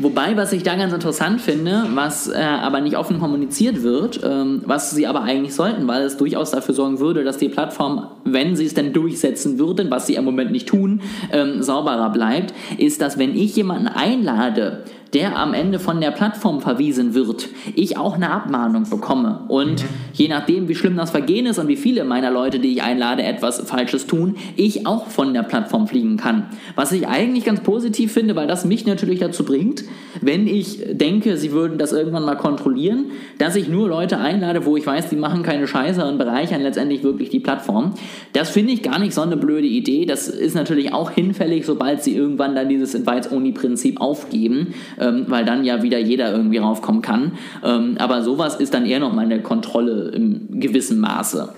Wobei, 0.00 0.36
was 0.36 0.52
ich 0.52 0.62
da 0.62 0.76
ganz 0.76 0.92
interessant 0.92 1.40
finde, 1.40 1.84
was 1.94 2.28
äh, 2.28 2.36
aber 2.38 2.80
nicht 2.80 2.96
offen 2.96 3.18
kommuniziert 3.18 3.82
wird, 3.82 4.20
ähm, 4.22 4.62
was 4.64 4.92
sie 4.92 5.08
aber 5.08 5.22
eigentlich 5.22 5.54
sollten, 5.54 5.88
weil 5.88 6.02
es 6.02 6.16
durchaus 6.16 6.52
dafür 6.52 6.74
sorgen 6.74 7.00
würde, 7.00 7.24
dass 7.24 7.36
die 7.36 7.48
Plattform, 7.48 8.06
wenn 8.24 8.54
sie 8.54 8.66
es 8.66 8.74
denn 8.74 8.92
durchsetzen 8.92 9.58
würden, 9.58 9.90
was 9.90 10.06
sie 10.06 10.14
im 10.14 10.24
Moment 10.24 10.52
nicht 10.52 10.68
tun, 10.68 11.00
ähm, 11.32 11.64
sauberer 11.64 12.10
bleibt, 12.10 12.54
ist, 12.78 13.00
dass 13.00 13.18
wenn 13.18 13.36
ich 13.36 13.56
jemanden 13.56 13.88
einlade, 13.88 14.84
der 15.14 15.38
am 15.38 15.54
Ende 15.54 15.78
von 15.78 16.00
der 16.00 16.10
Plattform 16.10 16.60
verwiesen 16.60 17.14
wird, 17.14 17.48
ich 17.74 17.96
auch 17.96 18.14
eine 18.14 18.30
Abmahnung 18.30 18.88
bekomme. 18.88 19.40
Und 19.48 19.82
mhm. 19.82 19.88
je 20.12 20.28
nachdem, 20.28 20.68
wie 20.68 20.74
schlimm 20.74 20.96
das 20.96 21.10
Vergehen 21.10 21.46
ist 21.46 21.58
und 21.58 21.68
wie 21.68 21.76
viele 21.76 22.04
meiner 22.04 22.30
Leute, 22.30 22.58
die 22.58 22.72
ich 22.72 22.82
einlade, 22.82 23.22
etwas 23.22 23.60
Falsches 23.60 24.06
tun, 24.06 24.36
ich 24.56 24.86
auch 24.86 25.06
von 25.06 25.32
der 25.32 25.42
Plattform 25.42 25.86
fliegen 25.86 26.16
kann. 26.16 26.46
Was 26.74 26.92
ich 26.92 27.08
eigentlich 27.08 27.44
ganz 27.44 27.60
positiv 27.60 28.12
finde, 28.12 28.36
weil 28.36 28.46
das 28.46 28.64
mich 28.64 28.86
natürlich 28.86 29.20
dazu 29.20 29.44
bringt, 29.44 29.84
wenn 30.20 30.46
ich 30.46 30.80
denke, 30.92 31.36
sie 31.36 31.52
würden 31.52 31.78
das 31.78 31.92
irgendwann 31.92 32.24
mal 32.24 32.36
kontrollieren, 32.36 33.06
dass 33.38 33.56
ich 33.56 33.68
nur 33.68 33.88
Leute 33.88 34.18
einlade, 34.18 34.66
wo 34.66 34.76
ich 34.76 34.86
weiß, 34.86 35.08
die 35.08 35.16
machen 35.16 35.42
keine 35.42 35.66
Scheiße 35.66 36.04
und 36.04 36.18
bereichern 36.18 36.62
letztendlich 36.62 37.02
wirklich 37.02 37.30
die 37.30 37.40
Plattform. 37.40 37.94
Das 38.32 38.50
finde 38.50 38.72
ich 38.72 38.82
gar 38.82 38.98
nicht 38.98 39.14
so 39.14 39.22
eine 39.22 39.36
blöde 39.36 39.66
Idee. 39.66 40.04
Das 40.04 40.28
ist 40.28 40.54
natürlich 40.54 40.92
auch 40.92 41.10
hinfällig, 41.10 41.64
sobald 41.64 42.02
sie 42.02 42.14
irgendwann 42.14 42.54
dann 42.54 42.68
dieses 42.68 42.94
Invites-Only-Prinzip 42.94 44.00
aufgeben 44.00 44.74
ähm, 45.00 45.24
weil 45.28 45.44
dann 45.44 45.64
ja 45.64 45.82
wieder 45.82 45.98
jeder 45.98 46.32
irgendwie 46.32 46.58
raufkommen 46.58 47.02
kann. 47.02 47.32
Ähm, 47.64 47.96
aber 47.98 48.22
sowas 48.22 48.56
ist 48.56 48.74
dann 48.74 48.86
eher 48.86 49.00
nochmal 49.00 49.24
eine 49.24 49.40
Kontrolle 49.42 50.10
im 50.10 50.60
gewissen 50.60 51.00
Maße. 51.00 51.52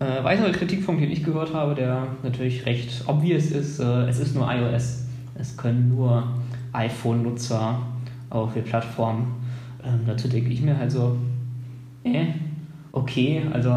Äh, 0.00 0.24
weiterer 0.24 0.50
Kritikpunkt, 0.50 1.02
den 1.02 1.10
ich 1.10 1.24
gehört 1.24 1.54
habe, 1.54 1.74
der 1.74 2.08
natürlich 2.22 2.66
recht 2.66 3.04
obvious 3.06 3.50
ist, 3.50 3.80
äh, 3.80 4.08
es 4.08 4.18
ist 4.18 4.34
nur 4.34 4.48
iOS. 4.50 5.04
Es 5.36 5.56
können 5.56 5.88
nur 5.88 6.24
iPhone-Nutzer 6.72 7.80
auf 8.30 8.54
der 8.54 8.62
Plattform. 8.62 9.34
Ähm, 9.84 10.00
dazu 10.06 10.28
denke 10.28 10.50
ich 10.50 10.62
mir 10.62 10.76
halt 10.76 10.90
so, 10.90 11.16
äh, 12.04 12.26
okay, 12.92 13.42
also 13.52 13.72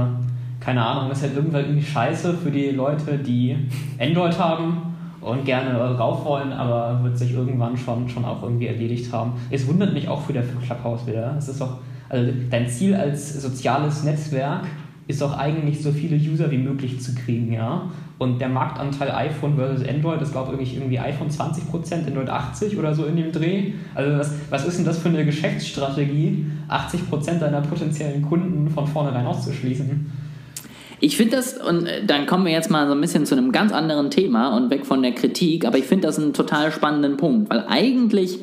keine 0.60 0.86
Ahnung, 0.86 1.10
das 1.10 1.20
ist 1.20 1.24
halt 1.26 1.36
irgendwann 1.36 1.66
irgendwie 1.66 1.86
scheiße 1.86 2.34
für 2.34 2.52
die 2.52 2.72
Leute, 2.72 3.18
die 3.18 3.56
Android 4.00 4.38
haben 4.40 4.87
und 5.22 5.46
gerne 5.46 5.78
rauf 5.78 6.26
wollen, 6.26 6.52
aber 6.52 7.04
wird 7.04 7.18
sich 7.18 7.34
irgendwann 7.34 7.78
schon, 7.78 8.08
schon 8.10 8.26
auch 8.26 8.44
irgendwie 8.44 8.68
erledigt 8.68 9.12
haben. 9.12 9.34
Es 9.50 9.68
wundert 9.68 9.94
mich 9.94 10.08
auch 10.08 10.28
wieder 10.30 10.44
für 10.44 10.58
Clubhouse 10.58 11.08
wieder. 11.08 11.36
Es 11.38 11.50
ist 11.50 11.60
doch, 11.60 11.78
also 12.10 12.32
dein 12.50 12.68
Ziel 12.68 12.96
als 12.96 13.42
soziales 13.42 14.04
Netzwerk 14.04 14.66
ist 15.08 15.22
doch 15.22 15.38
eigentlich 15.38 15.82
so 15.82 15.92
viele 15.92 16.18
User 16.18 16.52
wie 16.52 16.58
möglich 16.58 17.00
zu 17.02 17.16
kriegen, 17.16 17.54
ja. 17.54 17.84
Und 18.20 18.42
der 18.42 18.50
Marktanteil 18.50 19.12
iPhone 19.12 19.56
versus 19.56 19.88
Android 19.88 20.22
ist, 20.22 20.32
glaube 20.32 20.62
ich, 20.62 20.76
irgendwie 20.76 21.00
iPhone 21.00 21.30
20%, 21.30 22.08
Android 22.08 22.30
80% 22.30 22.78
oder 22.78 22.94
so 22.94 23.06
in 23.06 23.16
dem 23.16 23.32
Dreh. 23.32 23.74
Also 23.94 24.18
was, 24.18 24.34
was 24.50 24.66
ist 24.66 24.80
denn 24.80 24.86
das 24.86 24.98
für 24.98 25.10
eine 25.10 25.24
Geschäftsstrategie, 25.24 26.46
80% 26.68 27.40
deiner 27.40 27.62
potenziellen 27.62 28.24
Kunden 28.24 28.70
von 28.70 28.88
vornherein 28.88 29.26
auszuschließen? 29.28 30.12
Ich 31.00 31.16
finde 31.16 31.38
das, 31.38 31.58
und 31.58 31.86
äh, 31.86 32.04
dann 32.06 32.26
kommen 32.26 32.46
wir 32.46 32.52
jetzt 32.52 32.72
mal 32.72 32.88
so 32.88 32.94
ein 32.94 33.02
bisschen 33.02 33.26
zu 33.26 33.36
einem 33.36 33.52
ganz 33.52 33.72
anderen 33.72 34.10
Thema 34.10 34.56
und 34.56 34.70
weg 34.70 34.86
von 34.86 35.02
der 35.02 35.14
Kritik, 35.14 35.66
aber 35.66 35.78
ich 35.78 35.86
finde 35.86 36.08
das 36.08 36.18
einen 36.18 36.34
total 36.34 36.72
spannenden 36.72 37.18
Punkt, 37.18 37.50
weil 37.50 37.66
eigentlich 37.68 38.40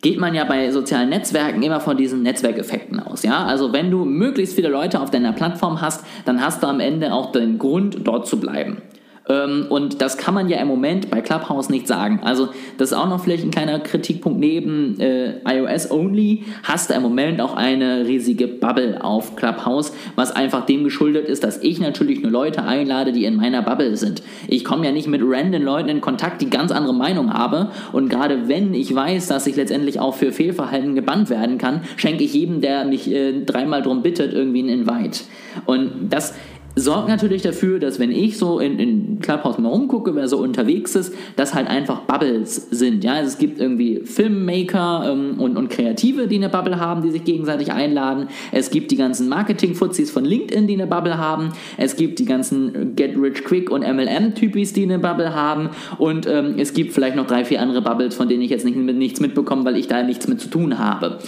geht 0.00 0.18
man 0.18 0.34
ja 0.34 0.44
bei 0.44 0.70
sozialen 0.70 1.08
Netzwerken 1.08 1.62
immer 1.62 1.80
von 1.80 1.96
diesen 1.96 2.22
Netzwerkeffekten 2.22 3.00
aus. 3.00 3.24
Ja? 3.24 3.44
Also 3.44 3.72
wenn 3.72 3.90
du 3.90 4.04
möglichst 4.04 4.54
viele 4.54 4.68
Leute 4.68 5.00
auf 5.00 5.10
deiner 5.10 5.32
Plattform 5.32 5.80
hast, 5.80 6.04
dann 6.24 6.40
hast 6.40 6.62
du 6.62 6.68
am 6.68 6.80
Ende 6.80 7.12
auch 7.12 7.32
den 7.32 7.58
Grund, 7.58 7.98
dort 8.04 8.26
zu 8.26 8.38
bleiben. 8.38 8.82
Ähm, 9.28 9.66
und 9.68 10.00
das 10.00 10.16
kann 10.16 10.34
man 10.34 10.48
ja 10.48 10.58
im 10.58 10.68
Moment 10.68 11.10
bei 11.10 11.20
Clubhouse 11.20 11.68
nicht 11.68 11.86
sagen. 11.86 12.20
Also 12.22 12.48
das 12.78 12.92
ist 12.92 12.96
auch 12.96 13.08
noch 13.08 13.22
vielleicht 13.22 13.44
ein 13.44 13.50
kleiner 13.50 13.80
Kritikpunkt 13.80 14.38
neben 14.38 14.98
äh, 15.00 15.40
iOS 15.46 15.90
Only. 15.90 16.44
Hast 16.62 16.90
du 16.90 16.94
im 16.94 17.02
Moment 17.02 17.40
auch 17.40 17.54
eine 17.54 18.06
riesige 18.06 18.48
Bubble 18.48 19.02
auf 19.02 19.36
Clubhouse, 19.36 19.92
was 20.16 20.34
einfach 20.34 20.66
dem 20.66 20.84
geschuldet 20.84 21.28
ist, 21.28 21.44
dass 21.44 21.62
ich 21.62 21.80
natürlich 21.80 22.22
nur 22.22 22.32
Leute 22.32 22.62
einlade, 22.62 23.12
die 23.12 23.24
in 23.24 23.36
meiner 23.36 23.62
Bubble 23.62 23.96
sind. 23.96 24.22
Ich 24.46 24.64
komme 24.64 24.86
ja 24.86 24.92
nicht 24.92 25.08
mit 25.08 25.20
random 25.24 25.62
Leuten 25.62 25.88
in 25.88 26.00
Kontakt, 26.00 26.40
die 26.40 26.50
ganz 26.50 26.72
andere 26.72 26.94
Meinung 26.94 27.32
haben. 27.32 27.68
Und 27.92 28.08
gerade 28.08 28.48
wenn 28.48 28.74
ich 28.74 28.94
weiß, 28.94 29.26
dass 29.28 29.46
ich 29.46 29.56
letztendlich 29.56 30.00
auch 30.00 30.14
für 30.14 30.32
Fehlverhalten 30.32 30.94
gebannt 30.94 31.30
werden 31.30 31.58
kann, 31.58 31.82
schenke 31.96 32.24
ich 32.24 32.32
jedem, 32.34 32.60
der 32.60 32.84
nicht 32.84 33.08
äh, 33.08 33.44
dreimal 33.44 33.82
drum 33.82 34.02
bittet, 34.02 34.32
irgendwie 34.32 34.60
einen 34.60 34.80
Invite. 34.80 35.20
Und 35.66 36.08
das 36.10 36.34
sorgt 36.78 37.08
natürlich 37.08 37.42
dafür, 37.42 37.78
dass 37.78 37.98
wenn 37.98 38.12
ich 38.12 38.38
so 38.38 38.60
in, 38.60 38.78
in 38.78 39.20
Clubhouse 39.20 39.58
mal 39.58 39.68
rumgucke, 39.68 40.14
wer 40.14 40.28
so 40.28 40.38
unterwegs 40.38 40.94
ist, 40.94 41.14
dass 41.36 41.54
halt 41.54 41.68
einfach 41.68 42.00
Bubbles 42.02 42.68
sind. 42.70 43.04
Ja, 43.04 43.14
also 43.14 43.28
es 43.28 43.38
gibt 43.38 43.60
irgendwie 43.60 44.00
Filmmaker 44.04 45.10
ähm, 45.12 45.40
und, 45.40 45.56
und 45.56 45.70
Kreative, 45.70 46.28
die 46.28 46.36
eine 46.36 46.48
Bubble 46.48 46.78
haben, 46.78 47.02
die 47.02 47.10
sich 47.10 47.24
gegenseitig 47.24 47.72
einladen. 47.72 48.28
Es 48.52 48.70
gibt 48.70 48.90
die 48.90 48.96
ganzen 48.96 49.28
Marketing-Fuzis 49.28 50.10
von 50.10 50.24
LinkedIn, 50.24 50.66
die 50.66 50.74
eine 50.74 50.86
Bubble 50.86 51.18
haben. 51.18 51.52
Es 51.76 51.96
gibt 51.96 52.18
die 52.18 52.24
ganzen 52.24 52.94
Get 52.96 53.16
Rich 53.16 53.44
Quick 53.44 53.70
und 53.70 53.80
MLM-Typis, 53.80 54.72
die 54.72 54.84
eine 54.84 54.98
Bubble 54.98 55.34
haben. 55.34 55.70
Und 55.98 56.26
ähm, 56.26 56.54
es 56.58 56.74
gibt 56.74 56.92
vielleicht 56.92 57.16
noch 57.16 57.26
drei, 57.26 57.44
vier 57.44 57.60
andere 57.60 57.82
Bubbles, 57.82 58.14
von 58.14 58.28
denen 58.28 58.42
ich 58.42 58.50
jetzt 58.50 58.64
nicht, 58.64 58.76
nichts 58.76 59.20
mitbekomme, 59.20 59.64
weil 59.64 59.76
ich 59.76 59.88
da 59.88 60.02
nichts 60.02 60.28
mit 60.28 60.40
zu 60.40 60.48
tun 60.48 60.78
habe. 60.78 61.18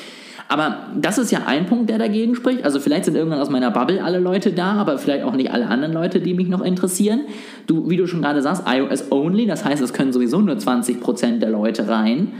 Aber 0.50 0.78
das 1.00 1.16
ist 1.16 1.30
ja 1.30 1.42
ein 1.46 1.66
Punkt, 1.66 1.88
der 1.90 1.98
dagegen 1.98 2.34
spricht. 2.34 2.64
Also 2.64 2.80
vielleicht 2.80 3.04
sind 3.04 3.14
irgendwann 3.14 3.38
aus 3.38 3.50
meiner 3.50 3.70
Bubble 3.70 4.02
alle 4.02 4.18
Leute 4.18 4.50
da, 4.50 4.72
aber 4.72 4.98
vielleicht 4.98 5.22
auch 5.22 5.34
nicht 5.34 5.52
alle 5.52 5.68
anderen 5.68 5.94
Leute, 5.94 6.20
die 6.20 6.34
mich 6.34 6.48
noch 6.48 6.62
interessieren. 6.62 7.20
Du, 7.68 7.88
wie 7.88 7.96
du 7.96 8.08
schon 8.08 8.20
gerade 8.20 8.42
sagst, 8.42 8.64
iOS 8.66 9.12
only, 9.12 9.46
das 9.46 9.64
heißt, 9.64 9.80
es 9.80 9.92
können 9.92 10.12
sowieso 10.12 10.40
nur 10.40 10.56
20% 10.56 11.38
der 11.38 11.50
Leute 11.50 11.86
rein. 11.86 12.32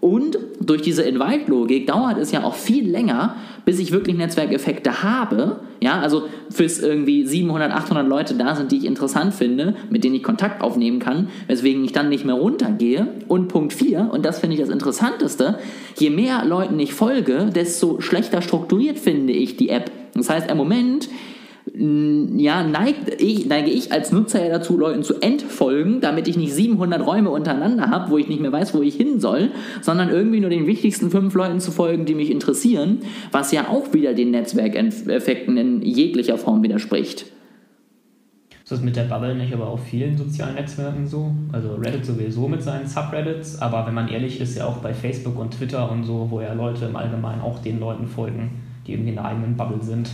Und 0.00 0.38
durch 0.60 0.82
diese 0.82 1.02
Invite-Logik 1.02 1.86
dauert 1.86 2.18
es 2.18 2.30
ja 2.30 2.44
auch 2.44 2.54
viel 2.54 2.88
länger, 2.88 3.36
bis 3.64 3.78
ich 3.78 3.92
wirklich 3.92 4.16
Netzwerkeffekte 4.16 5.02
habe. 5.02 5.60
Ja, 5.80 6.00
also 6.00 6.24
bis 6.56 6.80
irgendwie 6.80 7.26
700, 7.26 7.72
800 7.72 8.06
Leute 8.06 8.34
da 8.34 8.54
sind, 8.54 8.72
die 8.72 8.78
ich 8.78 8.84
interessant 8.84 9.34
finde, 9.34 9.74
mit 9.90 10.04
denen 10.04 10.14
ich 10.14 10.22
Kontakt 10.22 10.62
aufnehmen 10.62 10.98
kann, 10.98 11.28
weswegen 11.46 11.84
ich 11.84 11.92
dann 11.92 12.08
nicht 12.08 12.24
mehr 12.24 12.34
runtergehe. 12.34 13.08
Und 13.28 13.48
Punkt 13.48 13.72
4, 13.72 14.10
und 14.12 14.24
das 14.24 14.40
finde 14.40 14.54
ich 14.54 14.60
das 14.60 14.70
Interessanteste, 14.70 15.58
je 15.98 16.10
mehr 16.10 16.44
Leuten 16.44 16.78
ich 16.78 16.94
folge, 16.94 17.50
desto 17.54 18.00
schlechter 18.00 18.42
strukturiert 18.42 18.98
finde 18.98 19.32
ich 19.32 19.56
die 19.56 19.68
App. 19.68 19.90
Das 20.14 20.30
heißt, 20.30 20.50
im 20.50 20.56
Moment 20.56 21.08
ja, 21.74 22.62
neigt 22.62 23.20
ich, 23.20 23.46
neige 23.46 23.70
ich 23.70 23.92
als 23.92 24.12
Nutzer 24.12 24.42
ja 24.42 24.50
dazu, 24.50 24.78
Leuten 24.78 25.02
zu 25.02 25.20
entfolgen, 25.20 26.00
damit 26.00 26.28
ich 26.28 26.36
nicht 26.36 26.52
700 26.52 27.04
Räume 27.04 27.30
untereinander 27.30 27.90
habe, 27.90 28.10
wo 28.10 28.18
ich 28.18 28.28
nicht 28.28 28.40
mehr 28.40 28.52
weiß, 28.52 28.72
wo 28.74 28.82
ich 28.82 28.94
hin 28.94 29.20
soll, 29.20 29.50
sondern 29.82 30.08
irgendwie 30.10 30.40
nur 30.40 30.50
den 30.50 30.66
wichtigsten 30.66 31.10
fünf 31.10 31.34
Leuten 31.34 31.60
zu 31.60 31.72
folgen, 31.72 32.04
die 32.04 32.14
mich 32.14 32.30
interessieren, 32.30 33.00
was 33.32 33.52
ja 33.52 33.68
auch 33.68 33.92
wieder 33.92 34.14
den 34.14 34.30
Netzwerkeffekten 34.30 35.56
in 35.56 35.82
jeglicher 35.82 36.38
Form 36.38 36.62
widerspricht. 36.62 37.26
Ist 38.62 38.72
das 38.72 38.80
mit 38.80 38.96
der 38.96 39.04
Bubble 39.04 39.34
nicht 39.34 39.52
aber 39.52 39.68
auf 39.68 39.84
vielen 39.84 40.16
sozialen 40.16 40.56
Netzwerken 40.56 41.06
so? 41.06 41.30
Also 41.52 41.76
Reddit 41.76 42.04
sowieso 42.04 42.48
mit 42.48 42.62
seinen 42.62 42.86
Subreddits, 42.86 43.62
aber 43.62 43.86
wenn 43.86 43.94
man 43.94 44.08
ehrlich 44.08 44.40
ist, 44.40 44.56
ja 44.56 44.66
auch 44.66 44.78
bei 44.78 44.92
Facebook 44.92 45.38
und 45.38 45.52
Twitter 45.52 45.88
und 45.90 46.02
so, 46.02 46.26
wo 46.30 46.40
ja 46.40 46.52
Leute 46.52 46.86
im 46.86 46.96
Allgemeinen 46.96 47.42
auch 47.42 47.60
den 47.60 47.78
Leuten 47.78 48.08
folgen, 48.08 48.50
die 48.86 48.94
irgendwie 48.94 49.12
in 49.12 49.18
einer 49.18 49.28
eigenen 49.28 49.56
Bubble 49.56 49.82
sind. 49.82 50.10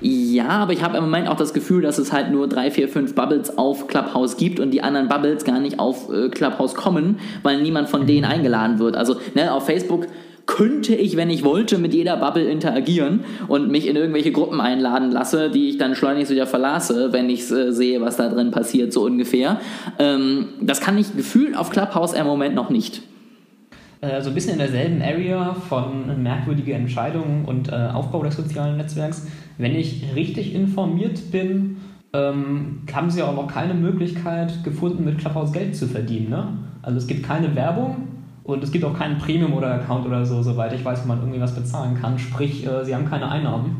Ja, 0.00 0.48
aber 0.48 0.72
ich 0.72 0.82
habe 0.82 0.98
im 0.98 1.04
Moment 1.04 1.28
auch 1.28 1.36
das 1.36 1.54
Gefühl, 1.54 1.82
dass 1.82 1.98
es 1.98 2.12
halt 2.12 2.30
nur 2.30 2.48
drei, 2.48 2.70
vier, 2.70 2.88
fünf 2.88 3.14
Bubbles 3.14 3.56
auf 3.56 3.86
Clubhouse 3.86 4.36
gibt 4.36 4.60
und 4.60 4.70
die 4.72 4.82
anderen 4.82 5.08
Bubbles 5.08 5.44
gar 5.44 5.60
nicht 5.60 5.78
auf 5.78 6.12
äh, 6.12 6.28
Clubhouse 6.28 6.74
kommen, 6.74 7.20
weil 7.42 7.62
niemand 7.62 7.88
von 7.88 8.06
denen 8.06 8.24
eingeladen 8.24 8.78
wird. 8.78 8.96
Also 8.96 9.16
ne, 9.34 9.52
auf 9.52 9.66
Facebook 9.66 10.06
könnte 10.46 10.94
ich, 10.94 11.16
wenn 11.16 11.30
ich 11.30 11.44
wollte, 11.44 11.78
mit 11.78 11.94
jeder 11.94 12.16
Bubble 12.16 12.44
interagieren 12.44 13.20
und 13.48 13.70
mich 13.70 13.86
in 13.86 13.96
irgendwelche 13.96 14.32
Gruppen 14.32 14.60
einladen 14.60 15.10
lasse, 15.10 15.50
die 15.50 15.70
ich 15.70 15.78
dann 15.78 15.94
schleunigst 15.94 16.32
wieder 16.32 16.46
verlasse, 16.46 17.12
wenn 17.12 17.30
ich 17.30 17.50
äh, 17.50 17.72
sehe, 17.72 18.00
was 18.00 18.16
da 18.16 18.28
drin 18.28 18.50
passiert, 18.50 18.92
so 18.92 19.04
ungefähr. 19.04 19.60
Ähm, 19.98 20.48
das 20.60 20.80
kann 20.80 20.98
ich 20.98 21.16
gefühlt 21.16 21.56
auf 21.56 21.70
Clubhouse 21.70 22.12
im 22.12 22.26
Moment 22.26 22.54
noch 22.54 22.70
nicht. 22.70 23.02
Äh, 24.02 24.20
so 24.20 24.30
ein 24.30 24.34
bisschen 24.34 24.54
in 24.54 24.58
derselben 24.58 25.00
Area 25.00 25.54
von 25.54 26.22
merkwürdige 26.22 26.74
Entscheidungen 26.74 27.44
und 27.44 27.68
äh, 27.68 27.88
Aufbau 27.94 28.24
des 28.24 28.34
sozialen 28.34 28.76
Netzwerks. 28.76 29.28
Wenn 29.62 29.76
ich 29.76 30.02
richtig 30.16 30.54
informiert 30.54 31.30
bin, 31.30 31.76
ähm, 32.12 32.80
haben 32.92 33.10
sie 33.10 33.22
auch 33.22 33.34
noch 33.34 33.46
keine 33.46 33.74
Möglichkeit 33.74 34.64
gefunden, 34.64 35.04
mit 35.04 35.18
Clubhouse 35.18 35.52
Geld 35.52 35.76
zu 35.76 35.86
verdienen. 35.86 36.30
Ne? 36.30 36.48
Also 36.82 36.98
es 36.98 37.06
gibt 37.06 37.22
keine 37.22 37.54
Werbung 37.54 38.08
Und 38.44 38.64
es 38.64 38.72
gibt 38.72 38.84
auch 38.84 38.98
keinen 38.98 39.18
Premium- 39.18 39.52
oder 39.54 39.72
Account 39.74 40.04
oder 40.04 40.26
so, 40.26 40.42
soweit 40.42 40.72
ich 40.72 40.84
weiß, 40.84 41.04
wo 41.04 41.08
man 41.08 41.18
irgendwie 41.20 41.40
was 41.40 41.54
bezahlen 41.54 41.96
kann. 42.00 42.18
Sprich, 42.18 42.66
äh, 42.66 42.84
sie 42.84 42.94
haben 42.94 43.08
keine 43.08 43.30
Einnahmen. 43.30 43.76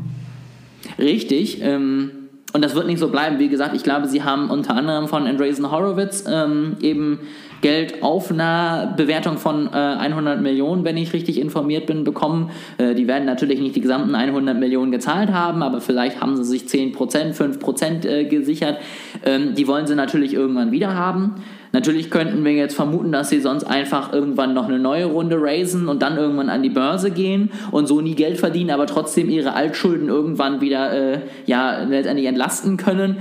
Richtig. 0.97 1.59
Ähm, 1.61 2.11
und 2.53 2.63
das 2.63 2.75
wird 2.75 2.85
nicht 2.85 2.99
so 2.99 3.09
bleiben. 3.09 3.39
Wie 3.39 3.49
gesagt, 3.49 3.75
ich 3.75 3.83
glaube, 3.83 4.07
sie 4.07 4.23
haben 4.23 4.49
unter 4.51 4.75
anderem 4.75 5.07
von 5.07 5.25
Andreessen 5.25 5.71
Horowitz 5.71 6.23
ähm, 6.27 6.77
eben 6.81 7.19
Geld 7.61 8.03
auf 8.03 8.29
einer 8.29 8.93
Bewertung 8.95 9.37
von 9.37 9.67
äh, 9.67 9.77
100 9.77 10.39
Millionen, 10.41 10.83
wenn 10.83 10.97
ich 10.97 11.13
richtig 11.13 11.39
informiert 11.39 11.87
bin, 11.87 12.03
bekommen. 12.03 12.51
Äh, 12.77 12.93
die 12.93 13.07
werden 13.07 13.25
natürlich 13.25 13.59
nicht 13.59 13.75
die 13.75 13.81
gesamten 13.81 14.13
100 14.13 14.59
Millionen 14.59 14.91
gezahlt 14.91 15.31
haben, 15.31 15.63
aber 15.63 15.81
vielleicht 15.81 16.21
haben 16.21 16.35
sie 16.37 16.43
sich 16.43 16.63
10%, 16.63 17.33
5% 17.33 18.05
äh, 18.05 18.25
gesichert. 18.25 18.77
Ähm, 19.25 19.55
die 19.55 19.67
wollen 19.67 19.87
sie 19.87 19.95
natürlich 19.95 20.33
irgendwann 20.33 20.71
wieder 20.71 20.93
haben. 20.93 21.35
Natürlich 21.73 22.11
könnten 22.11 22.45
wir 22.45 22.51
jetzt 22.53 22.75
vermuten, 22.75 23.11
dass 23.11 23.29
sie 23.29 23.41
sonst 23.41 23.63
einfach 23.63 24.13
irgendwann 24.13 24.53
noch 24.53 24.67
eine 24.67 24.77
neue 24.77 25.05
Runde 25.05 25.37
raisen 25.41 25.87
und 25.87 26.03
dann 26.03 26.17
irgendwann 26.17 26.49
an 26.49 26.61
die 26.61 26.69
Börse 26.69 27.09
gehen 27.09 27.49
und 27.71 27.87
so 27.87 27.99
nie 27.99 28.13
Geld 28.13 28.37
verdienen, 28.37 28.69
aber 28.69 28.85
trotzdem 28.85 29.27
ihre 29.27 29.53
Altschulden 29.53 30.07
irgendwann 30.07 30.61
wieder 30.61 30.93
äh, 30.93 31.21
ja, 31.47 31.83
letztendlich 31.83 32.27
entlasten 32.27 32.77
können. 32.77 33.17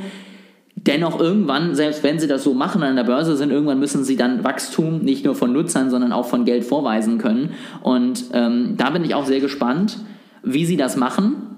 Dennoch 0.76 1.18
irgendwann, 1.18 1.74
selbst 1.74 2.02
wenn 2.02 2.18
sie 2.18 2.26
das 2.26 2.44
so 2.44 2.52
machen 2.52 2.82
an 2.82 2.96
der 2.96 3.04
Börse 3.04 3.38
sind, 3.38 3.50
irgendwann 3.50 3.78
müssen 3.78 4.04
sie 4.04 4.16
dann 4.16 4.44
Wachstum 4.44 4.98
nicht 4.98 5.24
nur 5.24 5.34
von 5.34 5.52
Nutzern, 5.54 5.88
sondern 5.88 6.12
auch 6.12 6.26
von 6.26 6.44
Geld 6.44 6.64
vorweisen 6.64 7.16
können. 7.16 7.54
Und 7.82 8.24
ähm, 8.34 8.74
da 8.76 8.90
bin 8.90 9.02
ich 9.02 9.14
auch 9.14 9.24
sehr 9.24 9.40
gespannt, 9.40 9.96
wie 10.42 10.66
sie 10.66 10.76
das 10.76 10.96
machen. 10.96 11.52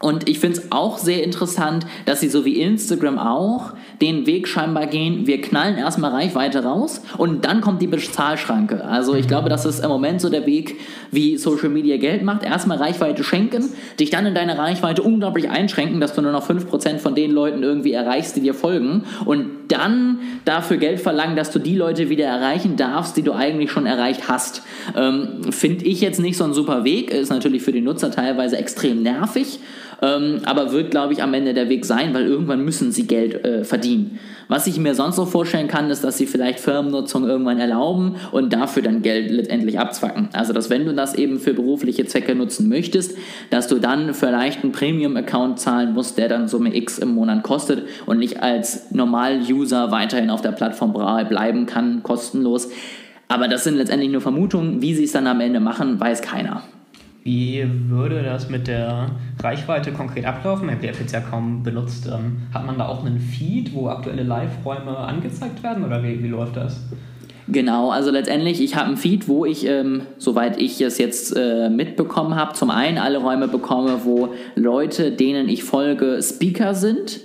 Und 0.00 0.28
ich 0.28 0.38
finde 0.38 0.58
es 0.58 0.72
auch 0.72 0.98
sehr 0.98 1.24
interessant, 1.24 1.86
dass 2.04 2.20
sie 2.20 2.28
so 2.28 2.44
wie 2.44 2.60
Instagram 2.60 3.18
auch 3.18 3.72
den 4.00 4.26
Weg 4.26 4.46
scheinbar 4.46 4.86
gehen, 4.86 5.26
wir 5.26 5.40
knallen 5.40 5.76
erstmal 5.76 6.12
Reichweite 6.12 6.64
raus 6.64 7.02
und 7.16 7.44
dann 7.44 7.60
kommt 7.60 7.82
die 7.82 7.86
Bezahlschranke. 7.86 8.84
Also 8.84 9.14
ich 9.14 9.26
glaube, 9.26 9.48
das 9.48 9.64
ist 9.64 9.80
im 9.80 9.88
Moment 9.88 10.20
so 10.20 10.30
der 10.30 10.46
Weg, 10.46 10.76
wie 11.10 11.36
Social 11.36 11.68
Media 11.68 11.96
Geld 11.96 12.22
macht. 12.22 12.44
Erstmal 12.44 12.78
Reichweite 12.78 13.24
schenken, 13.24 13.64
dich 13.98 14.10
dann 14.10 14.26
in 14.26 14.34
deine 14.34 14.58
Reichweite 14.58 15.02
unglaublich 15.02 15.50
einschränken, 15.50 16.00
dass 16.00 16.14
du 16.14 16.22
nur 16.22 16.32
noch 16.32 16.48
5% 16.48 16.98
von 16.98 17.14
den 17.14 17.30
Leuten 17.32 17.62
irgendwie 17.62 17.92
erreichst, 17.92 18.36
die 18.36 18.40
dir 18.40 18.54
folgen 18.54 19.04
und 19.24 19.46
dann 19.68 20.20
dafür 20.44 20.76
Geld 20.76 21.00
verlangen, 21.00 21.36
dass 21.36 21.50
du 21.50 21.58
die 21.58 21.76
Leute 21.76 22.08
wieder 22.08 22.26
erreichen 22.26 22.76
darfst, 22.76 23.16
die 23.16 23.22
du 23.22 23.32
eigentlich 23.32 23.70
schon 23.70 23.86
erreicht 23.86 24.28
hast. 24.28 24.62
Ähm, 24.96 25.50
Finde 25.50 25.84
ich 25.84 26.00
jetzt 26.00 26.20
nicht 26.20 26.36
so 26.36 26.44
ein 26.44 26.54
super 26.54 26.84
Weg, 26.84 27.10
ist 27.10 27.30
natürlich 27.30 27.62
für 27.62 27.72
die 27.72 27.80
Nutzer 27.80 28.10
teilweise 28.10 28.56
extrem 28.56 29.02
nervig 29.02 29.60
ähm, 30.00 30.40
aber 30.44 30.72
wird, 30.72 30.90
glaube 30.90 31.12
ich, 31.12 31.22
am 31.22 31.34
Ende 31.34 31.54
der 31.54 31.68
Weg 31.68 31.84
sein, 31.84 32.14
weil 32.14 32.26
irgendwann 32.26 32.64
müssen 32.64 32.92
sie 32.92 33.06
Geld 33.06 33.44
äh, 33.44 33.64
verdienen. 33.64 34.18
Was 34.48 34.66
ich 34.66 34.78
mir 34.78 34.94
sonst 34.94 35.18
noch 35.18 35.28
vorstellen 35.28 35.68
kann, 35.68 35.90
ist, 35.90 36.04
dass 36.04 36.16
sie 36.16 36.26
vielleicht 36.26 36.60
Firmennutzung 36.60 37.28
irgendwann 37.28 37.58
erlauben 37.58 38.16
und 38.32 38.52
dafür 38.52 38.82
dann 38.82 39.02
Geld 39.02 39.30
letztendlich 39.30 39.78
abzwacken. 39.78 40.30
Also, 40.32 40.52
dass 40.52 40.70
wenn 40.70 40.86
du 40.86 40.94
das 40.94 41.14
eben 41.14 41.38
für 41.38 41.52
berufliche 41.52 42.06
Zwecke 42.06 42.34
nutzen 42.34 42.68
möchtest, 42.68 43.16
dass 43.50 43.68
du 43.68 43.78
dann 43.78 44.14
vielleicht 44.14 44.62
einen 44.62 44.72
Premium-Account 44.72 45.60
zahlen 45.60 45.92
musst, 45.92 46.16
der 46.16 46.28
dann 46.28 46.48
Summe 46.48 46.74
X 46.74 46.98
im 46.98 47.14
Monat 47.14 47.42
kostet 47.42 47.86
und 48.06 48.18
nicht 48.18 48.42
als 48.42 48.90
Normal-User 48.90 49.90
weiterhin 49.90 50.30
auf 50.30 50.40
der 50.40 50.52
Plattform 50.52 50.92
bleiben 50.92 51.66
kann, 51.66 52.02
kostenlos. 52.02 52.70
Aber 53.28 53.48
das 53.48 53.64
sind 53.64 53.76
letztendlich 53.76 54.10
nur 54.10 54.22
Vermutungen. 54.22 54.80
Wie 54.80 54.94
sie 54.94 55.04
es 55.04 55.12
dann 55.12 55.26
am 55.26 55.40
Ende 55.40 55.60
machen, 55.60 56.00
weiß 56.00 56.22
keiner. 56.22 56.62
Wie 57.24 57.66
würde 57.88 58.22
das 58.22 58.48
mit 58.48 58.68
der 58.68 59.10
Reichweite 59.42 59.92
konkret 59.92 60.24
ablaufen? 60.24 60.68
Ich 60.68 60.88
App 60.88 60.98
jetzt 60.98 61.12
ja 61.12 61.20
kaum 61.20 61.62
benutzt. 61.62 62.06
Ähm, 62.06 62.42
hat 62.54 62.64
man 62.64 62.78
da 62.78 62.88
auch 62.88 63.04
einen 63.04 63.18
Feed, 63.18 63.74
wo 63.74 63.88
aktuelle 63.88 64.22
Live-Räume 64.22 64.96
angezeigt 64.96 65.62
werden 65.62 65.84
oder 65.84 66.02
wie, 66.02 66.22
wie 66.22 66.28
läuft 66.28 66.56
das? 66.56 66.80
Genau, 67.50 67.90
also 67.90 68.10
letztendlich, 68.10 68.60
ich 68.60 68.76
habe 68.76 68.88
einen 68.88 68.96
Feed, 68.98 69.26
wo 69.26 69.46
ich, 69.46 69.66
ähm, 69.66 70.02
soweit 70.18 70.60
ich 70.60 70.80
es 70.82 70.98
jetzt 70.98 71.34
äh, 71.34 71.70
mitbekommen 71.70 72.34
habe, 72.34 72.52
zum 72.52 72.70
einen 72.70 72.98
alle 72.98 73.18
Räume 73.18 73.48
bekomme, 73.48 74.00
wo 74.04 74.34
Leute, 74.54 75.12
denen 75.12 75.48
ich 75.48 75.64
folge, 75.64 76.20
Speaker 76.22 76.74
sind 76.74 77.20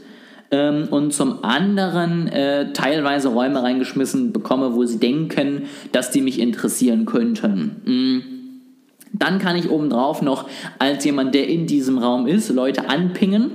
ähm, 0.52 0.88
und 0.92 1.14
zum 1.14 1.44
anderen 1.44 2.28
äh, 2.28 2.72
teilweise 2.72 3.30
Räume 3.30 3.64
reingeschmissen 3.64 4.32
bekomme, 4.32 4.76
wo 4.76 4.86
sie 4.86 5.00
denken, 5.00 5.64
dass 5.92 6.12
die 6.12 6.22
mich 6.22 6.40
interessieren 6.40 7.06
könnten. 7.06 7.82
Mhm. 7.86 8.33
Dann 9.14 9.40
kann 9.40 9.56
ich 9.56 9.70
obendrauf 9.70 10.22
noch 10.22 10.50
als 10.80 11.06
jemand, 11.06 11.36
der 11.36 11.48
in 11.48 11.68
diesem 11.68 11.98
Raum 11.98 12.28
ist, 12.28 12.50
Leute 12.50 12.90
anpingen 12.90 13.52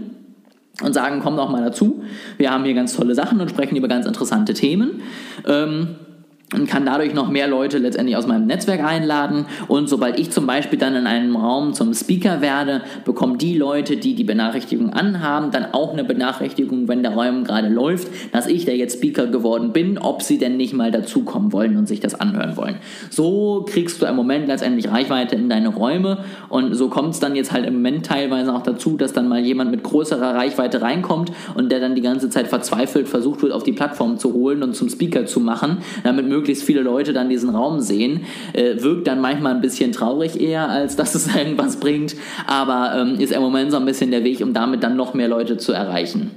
und 0.83 0.93
sagen, 0.95 1.21
komm 1.23 1.37
doch 1.37 1.51
mal 1.51 1.63
dazu. 1.63 2.03
Wir 2.37 2.51
haben 2.51 2.65
hier 2.65 2.75
ganz 2.75 2.95
tolle 2.95 3.15
Sachen 3.15 3.41
und 3.41 3.51
sprechen 3.51 3.77
über 3.77 3.89
ganz 3.89 4.07
interessante 4.07 4.55
Themen. 4.55 5.03
Ähm, 5.47 5.97
und 6.55 6.67
kann 6.67 6.87
dadurch 6.87 7.13
noch 7.13 7.29
mehr 7.29 7.47
Leute 7.47 7.79
letztendlich 7.79 8.17
aus 8.17 8.27
meinem 8.27 8.47
Netzwerk 8.47 8.83
einladen. 8.83 9.47
Und 9.67 9.89
sobald 9.89 10.19
ich 10.19 10.31
zum 10.31 10.47
Beispiel 10.47 10.79
dann 10.79 10.97
in 10.97 11.07
einem 11.07 11.37
Raum 11.37 11.75
zum 11.75 11.93
Speaker 11.93 12.41
werde, 12.41 12.83
bekommen 13.05 13.37
die 13.37 13.57
Leute, 13.57 13.97
die 13.97 14.15
die 14.15 14.25
Benachrichtigung 14.25 14.91
anhaben, 14.91 15.51
dann 15.51 15.67
auch 15.73 15.93
eine 15.93 16.05
Benachrichtigung, 16.05 16.89
wenn 16.89 17.03
der 17.03 17.13
Raum 17.13 17.45
gerade 17.45 17.69
läuft, 17.69 18.09
dass 18.33 18.47
ich 18.47 18.65
da 18.65 18.73
jetzt 18.73 18.97
Speaker 18.97 19.27
geworden 19.27 19.73
bin, 19.73 19.99
ob 19.99 20.23
sie 20.23 20.39
denn 20.39 20.57
nicht 20.57 20.73
mal 20.73 20.91
dazukommen 20.91 21.53
wollen 21.53 21.77
und 21.77 21.87
sich 21.87 22.01
das 22.01 22.15
anhören 22.15 22.57
wollen. 22.57 22.77
So 23.11 23.67
kriegst 23.69 24.01
du 24.01 24.07
im 24.07 24.17
Moment 24.17 24.49
letztendlich 24.49 24.91
Reichweite 24.91 25.37
in 25.37 25.51
deine 25.51 25.69
Räume 25.69 26.25
und 26.49 26.75
so 26.75 26.89
kommt 26.89 27.11
es 27.15 27.21
dann 27.21 27.37
jetzt 27.37 27.53
halt 27.53 27.67
im 27.67 27.75
Moment 27.75 28.07
teilweise 28.07 28.55
auch 28.55 28.63
dazu, 28.63 28.97
dass 28.97 29.13
dann 29.13 29.29
mal 29.29 29.41
jemand 29.41 29.71
mit 29.71 29.83
größerer 29.83 30.35
Reichweite 30.35 30.81
reinkommt 30.81 31.31
und 31.55 31.71
der 31.71 31.81
dann 31.81 31.95
die 31.95 32.01
ganze 32.01 32.31
Zeit 32.31 32.49
verzweifelt 32.49 33.09
versucht 33.09 33.43
wird, 33.43 33.53
auf 33.53 33.65
die 33.65 33.73
Plattform 33.73 34.19
zu 34.19 34.33
holen 34.33 34.63
und 34.63 34.75
zum 34.75 34.89
Speaker 34.89 35.27
zu 35.27 35.41
machen, 35.41 35.79
damit 36.05 36.27
möglichst 36.27 36.38
viele 36.47 36.83
Leute 36.83 37.13
dann 37.13 37.29
diesen 37.29 37.51
Raum 37.51 37.81
sehen. 37.81 38.23
Äh, 38.53 38.83
wirkt 38.83 39.07
dann 39.07 39.21
manchmal 39.21 39.55
ein 39.55 39.61
bisschen 39.61 39.93
traurig 39.93 40.41
eher, 40.41 40.69
als 40.69 40.97
dass 40.97 41.15
es 41.15 41.35
irgendwas 41.37 41.81
bringt, 41.81 42.17
aber 42.47 42.93
ähm, 42.97 43.21
ist 43.21 43.33
im 43.33 43.43
Moment 43.43 43.71
so 43.71 43.77
ein 43.77 43.85
bisschen 43.85 44.11
der 44.11 44.25
Weg, 44.25 44.41
um 44.41 44.53
damit 44.53 44.83
dann 44.83 44.97
noch 44.97 45.15
mehr 45.15 45.29
Leute 45.29 45.57
zu 45.57 45.73
erreichen. 45.73 46.31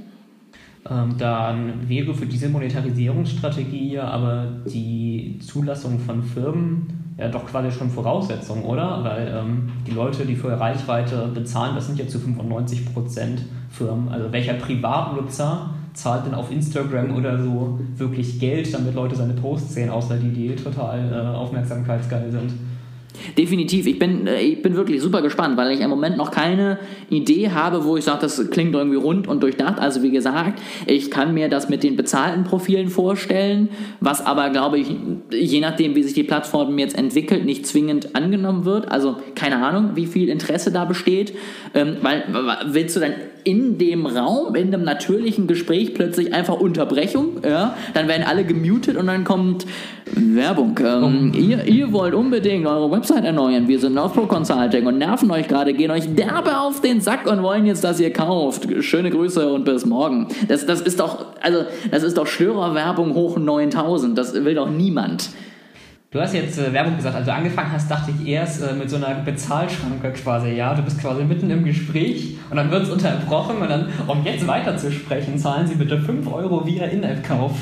Ähm, 0.89 1.15
dann 1.17 1.87
wäre 1.87 2.13
für 2.13 2.25
diese 2.25 2.49
Monetarisierungsstrategie 2.49 3.99
aber 3.99 4.47
die 4.65 5.39
Zulassung 5.39 5.99
von 5.99 6.23
Firmen 6.23 7.01
ja 7.17 7.27
doch 7.27 7.45
quasi 7.45 7.71
schon 7.71 7.89
Voraussetzung, 7.89 8.65
oder? 8.65 9.03
Weil 9.03 9.31
ähm, 9.35 9.69
die 9.85 9.91
Leute, 9.91 10.25
die 10.25 10.35
für 10.35 10.59
Reichweite 10.59 11.29
bezahlen, 11.33 11.75
das 11.75 11.85
sind 11.85 11.99
ja 11.99 12.07
zu 12.07 12.17
95% 12.17 13.39
Firmen. 13.69 14.09
Also 14.09 14.31
welcher 14.31 14.53
Privatnutzer 14.53 15.75
zahlt 15.93 16.25
denn 16.25 16.33
auf 16.33 16.51
Instagram 16.51 17.15
oder 17.15 17.41
so 17.41 17.79
wirklich 17.97 18.39
Geld, 18.39 18.73
damit 18.73 18.95
Leute 18.95 19.15
seine 19.15 19.33
Posts 19.33 19.73
sehen, 19.73 19.89
außer 19.89 20.17
die, 20.17 20.29
die 20.29 20.55
total 20.55 21.11
äh, 21.11 21.35
aufmerksamkeitsgeil 21.35 22.31
sind. 22.31 22.51
Definitiv. 23.37 23.87
Ich 23.87 23.99
bin, 23.99 24.25
äh, 24.27 24.41
ich 24.41 24.61
bin 24.61 24.75
wirklich 24.75 25.01
super 25.01 25.21
gespannt, 25.21 25.57
weil 25.57 25.71
ich 25.71 25.81
im 25.81 25.89
Moment 25.89 26.17
noch 26.17 26.31
keine 26.31 26.79
Idee 27.09 27.49
habe, 27.51 27.83
wo 27.85 27.97
ich 27.97 28.05
sage, 28.05 28.21
das 28.21 28.49
klingt 28.49 28.73
irgendwie 28.73 28.97
rund 28.97 29.27
und 29.27 29.43
durchdacht. 29.43 29.79
Also 29.79 30.01
wie 30.01 30.11
gesagt, 30.11 30.61
ich 30.85 31.11
kann 31.11 31.33
mir 31.33 31.49
das 31.49 31.69
mit 31.69 31.83
den 31.83 31.95
bezahlten 31.95 32.43
Profilen 32.43 32.89
vorstellen, 32.89 33.69
was 33.99 34.25
aber, 34.25 34.49
glaube 34.49 34.79
ich, 34.79 34.87
je 35.31 35.59
nachdem, 35.59 35.95
wie 35.95 36.03
sich 36.03 36.13
die 36.13 36.23
Plattform 36.23 36.77
jetzt 36.79 36.97
entwickelt, 36.97 37.45
nicht 37.45 37.65
zwingend 37.67 38.15
angenommen 38.15 38.65
wird. 38.65 38.91
Also 38.91 39.17
keine 39.35 39.63
Ahnung, 39.63 39.91
wie 39.95 40.05
viel 40.05 40.29
Interesse 40.29 40.71
da 40.71 40.85
besteht. 40.85 41.33
Ähm, 41.73 41.97
weil 42.01 42.23
willst 42.65 42.95
du 42.95 43.01
dann 43.01 43.13
in 43.43 43.77
dem 43.77 44.05
Raum, 44.05 44.55
in 44.55 44.67
einem 44.67 44.83
natürlichen 44.83 45.47
Gespräch 45.47 45.93
plötzlich 45.93 46.33
einfach 46.33 46.59
Unterbrechung, 46.59 47.37
ja, 47.43 47.75
dann 47.93 48.07
werden 48.07 48.23
alle 48.23 48.43
gemutet 48.43 48.97
und 48.97 49.07
dann 49.07 49.23
kommt 49.23 49.65
Werbung. 50.13 50.77
Ähm, 50.79 51.31
oh. 51.33 51.37
ihr, 51.37 51.65
ihr 51.65 51.91
wollt 51.93 52.13
unbedingt 52.13 52.65
eure 52.65 52.91
Website 52.91 53.23
erneuern. 53.25 53.67
Wir 53.67 53.79
sind 53.79 53.95
Pro 53.95 54.25
Consulting 54.25 54.85
und 54.85 54.97
nerven 54.97 55.31
euch 55.31 55.47
gerade, 55.47 55.73
gehen 55.73 55.91
euch 55.91 56.13
derbe 56.13 56.59
auf 56.59 56.81
den 56.81 57.01
Sack 57.01 57.29
und 57.29 57.43
wollen 57.43 57.65
jetzt, 57.65 57.83
dass 57.83 57.99
ihr 57.99 58.11
kauft. 58.11 58.67
Schöne 58.83 59.09
Grüße 59.09 59.51
und 59.51 59.65
bis 59.65 59.85
morgen. 59.85 60.27
Das, 60.47 60.65
das 60.65 60.81
ist 60.81 60.99
doch, 60.99 61.25
also, 61.41 61.63
das 61.89 62.03
ist 62.03 62.17
doch 62.17 62.27
Störerwerbung 62.27 63.13
hoch 63.13 63.37
9000. 63.37 64.17
Das 64.17 64.33
will 64.33 64.55
doch 64.55 64.69
niemand. 64.69 65.29
Du 66.11 66.19
hast 66.19 66.33
jetzt 66.33 66.59
äh, 66.59 66.73
Werbung 66.73 66.97
gesagt, 66.97 67.15
also 67.15 67.31
angefangen 67.31 67.71
hast, 67.71 67.89
dachte 67.89 68.11
ich 68.11 68.27
erst 68.27 68.61
äh, 68.61 68.73
mit 68.73 68.89
so 68.89 68.97
einer 68.97 69.15
Bezahlschranke 69.21 70.11
quasi, 70.11 70.49
ja. 70.49 70.73
Du 70.73 70.81
bist 70.81 70.99
quasi 70.99 71.23
mitten 71.23 71.49
im 71.49 71.63
Gespräch 71.63 72.35
und 72.49 72.57
dann 72.57 72.69
wird 72.69 72.83
es 72.83 72.89
unterbrochen 72.89 73.61
und 73.61 73.69
dann, 73.69 73.87
um 74.07 74.21
jetzt 74.25 74.45
weiterzusprechen, 74.45 75.37
zahlen 75.37 75.67
Sie 75.67 75.75
bitte 75.75 75.97
5 75.97 76.27
Euro 76.27 76.65
via 76.65 76.83
In-App-Kauf. 76.87 77.53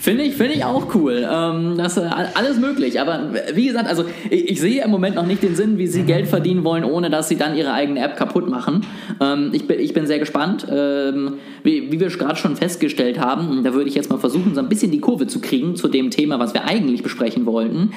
Finde 0.00 0.22
ich, 0.22 0.34
find 0.34 0.54
ich 0.54 0.64
auch 0.64 0.94
cool. 0.94 1.26
Ähm, 1.28 1.76
das 1.76 1.96
ist 1.96 2.04
alles 2.34 2.58
möglich. 2.58 3.00
Aber 3.00 3.30
wie 3.52 3.66
gesagt, 3.66 3.88
also 3.88 4.04
ich, 4.30 4.50
ich, 4.50 4.60
sehe 4.60 4.84
im 4.84 4.90
Moment 4.90 5.16
noch 5.16 5.26
nicht 5.26 5.42
den 5.42 5.56
Sinn, 5.56 5.76
wie 5.76 5.88
sie 5.88 6.02
Geld 6.02 6.28
verdienen 6.28 6.62
wollen, 6.62 6.84
ohne 6.84 7.10
dass 7.10 7.28
sie 7.28 7.36
dann 7.36 7.56
ihre 7.56 7.72
eigene 7.72 8.00
App 8.00 8.16
kaputt 8.16 8.48
machen. 8.48 8.86
Ähm, 9.20 9.50
ich, 9.52 9.66
bin, 9.66 9.80
ich 9.80 9.94
bin 9.94 10.06
sehr 10.06 10.20
gespannt. 10.20 10.66
Ähm, 10.70 11.34
wie, 11.64 11.90
wie 11.90 11.98
wir 11.98 12.08
gerade 12.08 12.36
schon 12.36 12.54
festgestellt 12.54 13.18
haben, 13.18 13.64
da 13.64 13.74
würde 13.74 13.88
ich 13.88 13.94
jetzt 13.96 14.08
mal 14.08 14.18
versuchen, 14.18 14.54
so 14.54 14.60
ein 14.60 14.68
bisschen 14.68 14.92
die 14.92 15.00
Kurve 15.00 15.26
zu 15.26 15.40
kriegen 15.40 15.74
zu 15.74 15.88
dem 15.88 16.10
Thema, 16.10 16.38
was 16.38 16.54
wir 16.54 16.64
eigentlich 16.64 17.02
besprechen 17.02 17.44
wollten. 17.44 17.90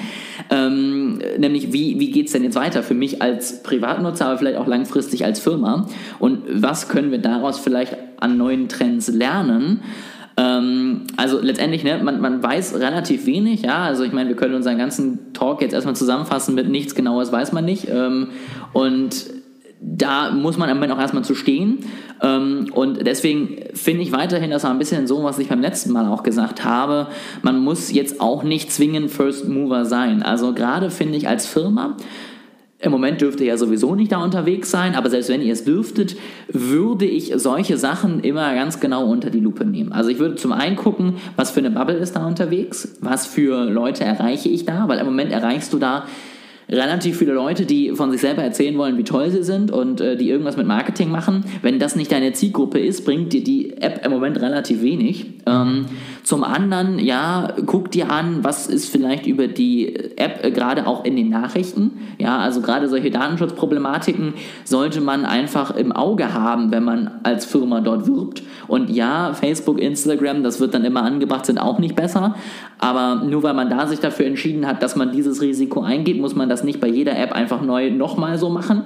Ähm, 0.50 1.20
nämlich, 1.38 1.72
wie, 1.72 2.00
wie 2.00 2.10
geht 2.10 2.26
es 2.26 2.32
denn 2.32 2.42
jetzt 2.42 2.56
weiter 2.56 2.82
für 2.82 2.94
mich 2.94 3.22
als 3.22 3.62
Privatnutzer, 3.62 4.26
aber 4.26 4.38
vielleicht 4.38 4.58
auch 4.58 4.66
langfristig 4.66 5.24
als 5.24 5.38
Firma? 5.38 5.86
Und 6.18 6.42
was 6.50 6.88
können 6.88 7.12
wir 7.12 7.18
daraus 7.18 7.60
vielleicht 7.60 7.96
an 8.18 8.36
neuen 8.36 8.68
Trends 8.68 9.08
lernen? 9.08 9.82
Ähm, 10.36 11.02
also 11.16 11.40
letztendlich, 11.40 11.84
ne, 11.84 12.00
man, 12.02 12.20
man 12.20 12.42
weiß 12.42 12.74
relativ 12.78 13.26
wenig, 13.26 13.62
ja. 13.62 13.82
Also 13.84 14.04
ich 14.04 14.12
meine, 14.12 14.28
wir 14.28 14.36
können 14.36 14.54
unseren 14.54 14.78
ganzen 14.78 15.32
Talk 15.32 15.62
jetzt 15.62 15.72
erstmal 15.72 15.96
zusammenfassen 15.96 16.54
mit 16.54 16.68
nichts 16.68 16.94
Genaues 16.94 17.32
weiß 17.32 17.52
man 17.52 17.64
nicht. 17.64 17.88
Ähm, 17.88 18.28
und 18.72 19.26
da 19.84 20.30
muss 20.30 20.56
man 20.58 20.70
am 20.70 20.80
Ende 20.82 20.94
auch 20.94 21.00
erstmal 21.00 21.24
zu 21.24 21.34
stehen. 21.34 21.80
Ähm, 22.22 22.68
und 22.72 23.04
deswegen 23.06 23.56
finde 23.74 24.02
ich 24.02 24.12
weiterhin, 24.12 24.50
das 24.50 24.62
war 24.62 24.70
ein 24.70 24.78
bisschen 24.78 25.06
so, 25.06 25.24
was 25.24 25.38
ich 25.38 25.48
beim 25.48 25.60
letzten 25.60 25.92
Mal 25.92 26.06
auch 26.06 26.22
gesagt 26.22 26.64
habe, 26.64 27.08
man 27.42 27.58
muss 27.58 27.92
jetzt 27.92 28.20
auch 28.20 28.44
nicht 28.44 28.72
zwingend 28.72 29.10
First 29.10 29.48
Mover 29.48 29.84
sein. 29.84 30.22
Also 30.22 30.54
gerade 30.54 30.90
finde 30.90 31.18
ich 31.18 31.28
als 31.28 31.46
Firma, 31.46 31.96
im 32.82 32.90
Moment 32.90 33.20
dürft 33.20 33.40
ihr 33.40 33.46
ja 33.46 33.56
sowieso 33.56 33.94
nicht 33.94 34.10
da 34.10 34.22
unterwegs 34.22 34.70
sein, 34.70 34.96
aber 34.96 35.08
selbst 35.08 35.28
wenn 35.28 35.40
ihr 35.40 35.52
es 35.52 35.64
dürftet, 35.64 36.16
würde 36.48 37.04
ich 37.04 37.32
solche 37.36 37.78
Sachen 37.78 38.20
immer 38.20 38.54
ganz 38.54 38.80
genau 38.80 39.06
unter 39.06 39.30
die 39.30 39.40
Lupe 39.40 39.64
nehmen. 39.64 39.92
Also 39.92 40.10
ich 40.10 40.18
würde 40.18 40.34
zum 40.34 40.52
einen 40.52 40.74
gucken, 40.74 41.14
was 41.36 41.52
für 41.52 41.60
eine 41.60 41.70
Bubble 41.70 41.96
ist 41.96 42.16
da 42.16 42.26
unterwegs, 42.26 42.96
was 43.00 43.26
für 43.26 43.64
Leute 43.64 44.04
erreiche 44.04 44.48
ich 44.48 44.64
da, 44.64 44.88
weil 44.88 44.98
im 44.98 45.06
Moment 45.06 45.30
erreichst 45.30 45.72
du 45.72 45.78
da 45.78 46.06
relativ 46.72 47.18
viele 47.18 47.32
Leute, 47.34 47.66
die 47.66 47.94
von 47.94 48.10
sich 48.10 48.20
selber 48.20 48.42
erzählen 48.42 48.76
wollen, 48.78 48.96
wie 48.96 49.04
toll 49.04 49.30
sie 49.30 49.42
sind 49.42 49.70
und 49.70 50.00
äh, 50.00 50.16
die 50.16 50.30
irgendwas 50.30 50.56
mit 50.56 50.66
Marketing 50.66 51.10
machen. 51.10 51.44
Wenn 51.60 51.78
das 51.78 51.96
nicht 51.96 52.10
deine 52.10 52.32
Zielgruppe 52.32 52.78
ist, 52.78 53.04
bringt 53.04 53.32
dir 53.32 53.44
die 53.44 53.76
App 53.76 54.04
im 54.04 54.10
Moment 54.10 54.40
relativ 54.40 54.82
wenig. 54.82 55.26
Ähm, 55.46 55.86
zum 56.22 56.44
anderen, 56.44 56.98
ja, 56.98 57.52
guck 57.66 57.90
dir 57.90 58.10
an, 58.10 58.42
was 58.42 58.68
ist 58.68 58.88
vielleicht 58.88 59.26
über 59.26 59.48
die 59.48 59.94
App 60.16 60.44
äh, 60.44 60.50
gerade 60.50 60.86
auch 60.86 61.04
in 61.04 61.16
den 61.16 61.28
Nachrichten. 61.28 61.92
Ja, 62.18 62.38
also 62.38 62.62
gerade 62.62 62.88
solche 62.88 63.10
Datenschutzproblematiken 63.10 64.34
sollte 64.64 65.00
man 65.00 65.24
einfach 65.24 65.76
im 65.76 65.92
Auge 65.92 66.32
haben, 66.32 66.70
wenn 66.70 66.84
man 66.84 67.10
als 67.22 67.44
Firma 67.44 67.80
dort 67.80 68.06
wirbt. 68.06 68.42
Und 68.66 68.88
ja, 68.88 69.34
Facebook, 69.34 69.80
Instagram, 69.80 70.42
das 70.42 70.60
wird 70.60 70.72
dann 70.72 70.84
immer 70.84 71.02
angebracht, 71.02 71.44
sind 71.44 71.58
auch 71.58 71.78
nicht 71.78 71.96
besser. 71.96 72.34
Aber 72.78 73.22
nur 73.24 73.42
weil 73.42 73.54
man 73.54 73.68
da 73.68 73.86
sich 73.86 74.00
dafür 74.00 74.26
entschieden 74.26 74.66
hat, 74.66 74.82
dass 74.82 74.96
man 74.96 75.12
dieses 75.12 75.40
Risiko 75.40 75.82
eingeht, 75.82 76.20
muss 76.20 76.34
man 76.34 76.48
das 76.48 76.61
nicht 76.64 76.80
bei 76.80 76.88
jeder 76.88 77.18
App 77.18 77.32
einfach 77.32 77.62
neu 77.62 77.90
nochmal 77.90 78.38
so 78.38 78.48
machen. 78.48 78.84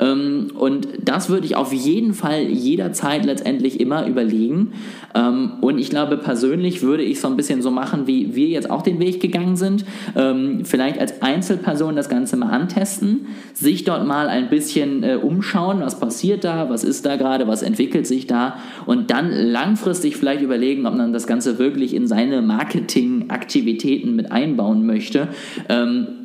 Ähm, 0.00 0.52
und 0.54 0.88
das 1.02 1.28
würde 1.28 1.46
ich 1.46 1.56
auf 1.56 1.72
jeden 1.72 2.14
Fall 2.14 2.42
jederzeit 2.42 3.24
letztendlich 3.24 3.80
immer 3.80 4.06
überlegen. 4.06 4.72
Ähm, 5.14 5.54
und 5.60 5.78
ich 5.78 5.90
glaube, 5.90 6.16
persönlich 6.16 6.82
würde 6.82 7.02
ich 7.02 7.20
so 7.20 7.28
ein 7.28 7.36
bisschen 7.36 7.62
so 7.62 7.70
machen, 7.70 8.06
wie 8.06 8.34
wir 8.34 8.48
jetzt 8.48 8.70
auch 8.70 8.82
den 8.82 9.00
Weg 9.00 9.20
gegangen 9.20 9.56
sind. 9.56 9.84
Ähm, 10.16 10.64
vielleicht 10.64 10.98
als 11.00 11.22
Einzelperson 11.22 11.96
das 11.96 12.08
Ganze 12.08 12.36
mal 12.36 12.50
antesten, 12.50 13.26
sich 13.54 13.84
dort 13.84 14.06
mal 14.06 14.28
ein 14.28 14.48
bisschen 14.48 15.02
äh, 15.02 15.16
umschauen, 15.16 15.80
was 15.80 15.98
passiert 15.98 16.44
da, 16.44 16.70
was 16.70 16.84
ist 16.84 17.06
da 17.06 17.16
gerade, 17.16 17.48
was 17.48 17.62
entwickelt 17.62 18.06
sich 18.06 18.26
da 18.26 18.58
und 18.86 19.10
dann 19.10 19.30
langfristig 19.30 20.16
vielleicht 20.16 20.42
überlegen, 20.42 20.86
ob 20.86 20.94
man 20.94 21.12
das 21.12 21.26
Ganze 21.26 21.58
wirklich 21.58 21.94
in 21.94 22.06
seine 22.06 22.42
Marketing- 22.42 23.18
Aktivitäten 23.28 24.16
mit 24.16 24.32
einbauen 24.32 24.86
möchte, 24.86 25.28
ähm, 25.68 26.17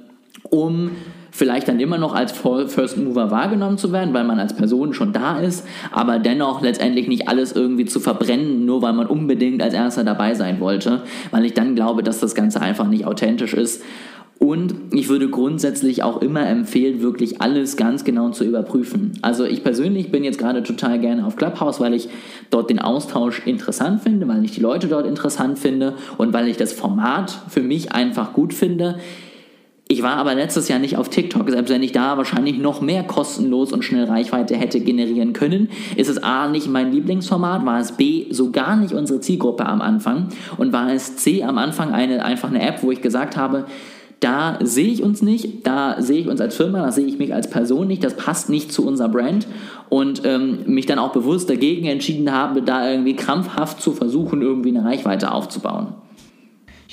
um 0.49 0.91
vielleicht 1.31 1.67
dann 1.67 1.79
immer 1.79 1.97
noch 1.97 2.13
als 2.13 2.31
First 2.31 2.97
Mover 2.97 3.31
wahrgenommen 3.31 3.77
zu 3.77 3.91
werden, 3.91 4.13
weil 4.13 4.23
man 4.23 4.39
als 4.39 4.55
Person 4.55 4.93
schon 4.93 5.13
da 5.13 5.39
ist, 5.39 5.65
aber 5.91 6.19
dennoch 6.19 6.61
letztendlich 6.61 7.07
nicht 7.07 7.27
alles 7.27 7.53
irgendwie 7.53 7.85
zu 7.85 7.99
verbrennen, 7.99 8.65
nur 8.65 8.83
weil 8.83 8.93
man 8.93 9.07
unbedingt 9.07 9.63
als 9.63 9.73
Erster 9.73 10.03
dabei 10.03 10.35
sein 10.35 10.59
wollte, 10.59 11.01
weil 11.31 11.45
ich 11.45 11.53
dann 11.53 11.75
glaube, 11.75 12.03
dass 12.03 12.19
das 12.19 12.35
Ganze 12.35 12.61
einfach 12.61 12.87
nicht 12.87 13.05
authentisch 13.05 13.53
ist. 13.53 13.83
Und 14.37 14.75
ich 14.91 15.07
würde 15.07 15.29
grundsätzlich 15.29 16.03
auch 16.03 16.21
immer 16.21 16.45
empfehlen, 16.45 17.01
wirklich 17.01 17.41
alles 17.41 17.77
ganz 17.77 18.03
genau 18.03 18.29
zu 18.29 18.43
überprüfen. 18.43 19.13
Also 19.21 19.45
ich 19.45 19.63
persönlich 19.63 20.11
bin 20.11 20.25
jetzt 20.25 20.37
gerade 20.37 20.63
total 20.63 20.99
gerne 20.99 21.25
auf 21.25 21.37
Clubhouse, 21.37 21.79
weil 21.79 21.93
ich 21.93 22.09
dort 22.49 22.69
den 22.69 22.79
Austausch 22.79 23.41
interessant 23.47 24.01
finde, 24.01 24.27
weil 24.27 24.43
ich 24.43 24.51
die 24.51 24.59
Leute 24.59 24.87
dort 24.87 25.07
interessant 25.07 25.59
finde 25.59 25.93
und 26.17 26.33
weil 26.33 26.49
ich 26.49 26.57
das 26.57 26.73
Format 26.73 27.39
für 27.47 27.61
mich 27.61 27.93
einfach 27.93 28.33
gut 28.33 28.53
finde. 28.53 28.99
Ich 29.89 30.01
war 30.01 30.15
aber 30.15 30.33
letztes 30.33 30.69
Jahr 30.69 30.79
nicht 30.79 30.97
auf 30.97 31.09
TikTok, 31.09 31.49
selbst 31.49 31.69
wenn 31.69 31.83
ich 31.83 31.91
da 31.91 32.17
wahrscheinlich 32.17 32.57
noch 32.57 32.81
mehr 32.81 33.03
kostenlos 33.03 33.73
und 33.73 33.83
schnell 33.83 34.05
Reichweite 34.05 34.55
hätte 34.55 34.79
generieren 34.79 35.33
können, 35.33 35.69
ist 35.97 36.09
es 36.09 36.23
A 36.23 36.47
nicht 36.47 36.67
mein 36.67 36.91
Lieblingsformat, 36.93 37.65
war 37.65 37.79
es 37.79 37.91
B 37.91 38.27
so 38.31 38.51
gar 38.51 38.77
nicht 38.77 38.93
unsere 38.93 39.19
Zielgruppe 39.19 39.65
am 39.65 39.81
Anfang 39.81 40.29
und 40.57 40.71
war 40.71 40.91
es 40.91 41.17
C 41.17 41.43
am 41.43 41.57
Anfang 41.57 41.91
eine, 41.91 42.23
einfach 42.23 42.49
eine 42.49 42.65
App, 42.65 42.81
wo 42.81 42.91
ich 42.91 43.01
gesagt 43.01 43.35
habe, 43.35 43.65
da 44.23 44.57
sehe 44.61 44.87
ich 44.87 45.03
uns 45.03 45.21
nicht, 45.21 45.67
da 45.67 46.01
sehe 46.01 46.21
ich 46.21 46.27
uns 46.29 46.39
als 46.39 46.55
Firma, 46.55 46.79
da 46.79 46.91
sehe 46.93 47.05
ich 47.05 47.19
mich 47.19 47.33
als 47.33 47.49
Person 47.49 47.87
nicht, 47.87 48.05
das 48.05 48.15
passt 48.15 48.49
nicht 48.49 48.71
zu 48.71 48.87
unserer 48.87 49.09
Brand 49.09 49.47
und 49.89 50.21
ähm, 50.23 50.59
mich 50.65 50.85
dann 50.85 50.97
auch 50.97 51.11
bewusst 51.11 51.49
dagegen 51.49 51.87
entschieden 51.87 52.31
habe, 52.31 52.61
da 52.61 52.89
irgendwie 52.89 53.17
krampfhaft 53.17 53.81
zu 53.81 53.91
versuchen, 53.91 54.41
irgendwie 54.41 54.69
eine 54.69 54.85
Reichweite 54.85 55.33
aufzubauen. 55.33 55.95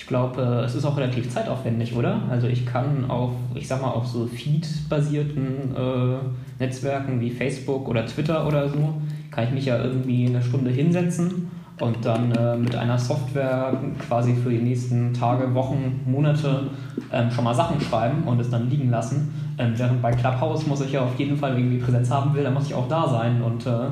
Ich 0.01 0.07
glaube, 0.07 0.63
es 0.65 0.75
ist 0.75 0.87
auch 0.87 0.97
relativ 0.97 1.29
zeitaufwendig, 1.29 1.95
oder? 1.95 2.23
Also 2.31 2.47
ich 2.47 2.65
kann 2.65 3.11
auf, 3.11 3.33
ich 3.55 3.69
sag 3.69 3.83
mal, 3.83 3.91
auf 3.91 4.07
so 4.07 4.27
Feed-basierten 4.27 5.77
äh, 5.77 6.17
Netzwerken 6.59 7.21
wie 7.21 7.31
Facebook 7.31 7.87
oder 7.87 8.07
Twitter 8.07 8.47
oder 8.47 8.71
so, 8.71 8.95
kann 9.31 9.45
ich 9.45 9.51
mich 9.51 9.67
ja 9.67 9.77
irgendwie 9.77 10.27
eine 10.27 10.43
Stunde 10.43 10.71
hinsetzen 10.71 11.51
und 11.81 12.03
dann 12.03 12.33
äh, 12.33 12.57
mit 12.57 12.75
einer 12.75 12.97
Software 12.97 13.75
quasi 14.09 14.35
für 14.35 14.49
die 14.49 14.63
nächsten 14.63 15.13
Tage, 15.13 15.55
Wochen, 15.55 16.01
Monate 16.07 16.71
ähm, 17.13 17.31
schon 17.31 17.45
mal 17.45 17.55
Sachen 17.55 17.79
schreiben 17.79 18.23
und 18.25 18.41
es 18.41 18.49
dann 18.49 18.71
liegen 18.71 18.89
lassen. 18.89 19.55
Ähm, 19.59 19.75
während 19.77 20.01
bei 20.01 20.13
Clubhouse 20.13 20.67
muss 20.67 20.81
ich 20.81 20.93
ja 20.93 21.03
auf 21.03 21.19
jeden 21.19 21.37
Fall, 21.37 21.53
wenn 21.53 21.59
ich 21.59 21.65
irgendwie 21.67 21.85
Präsenz 21.85 22.11
haben 22.11 22.35
will, 22.35 22.43
dann 22.43 22.55
muss 22.55 22.67
ich 22.67 22.75
auch 22.75 22.89
da 22.89 23.07
sein 23.07 23.43
und 23.43 23.67
äh, 23.67 23.91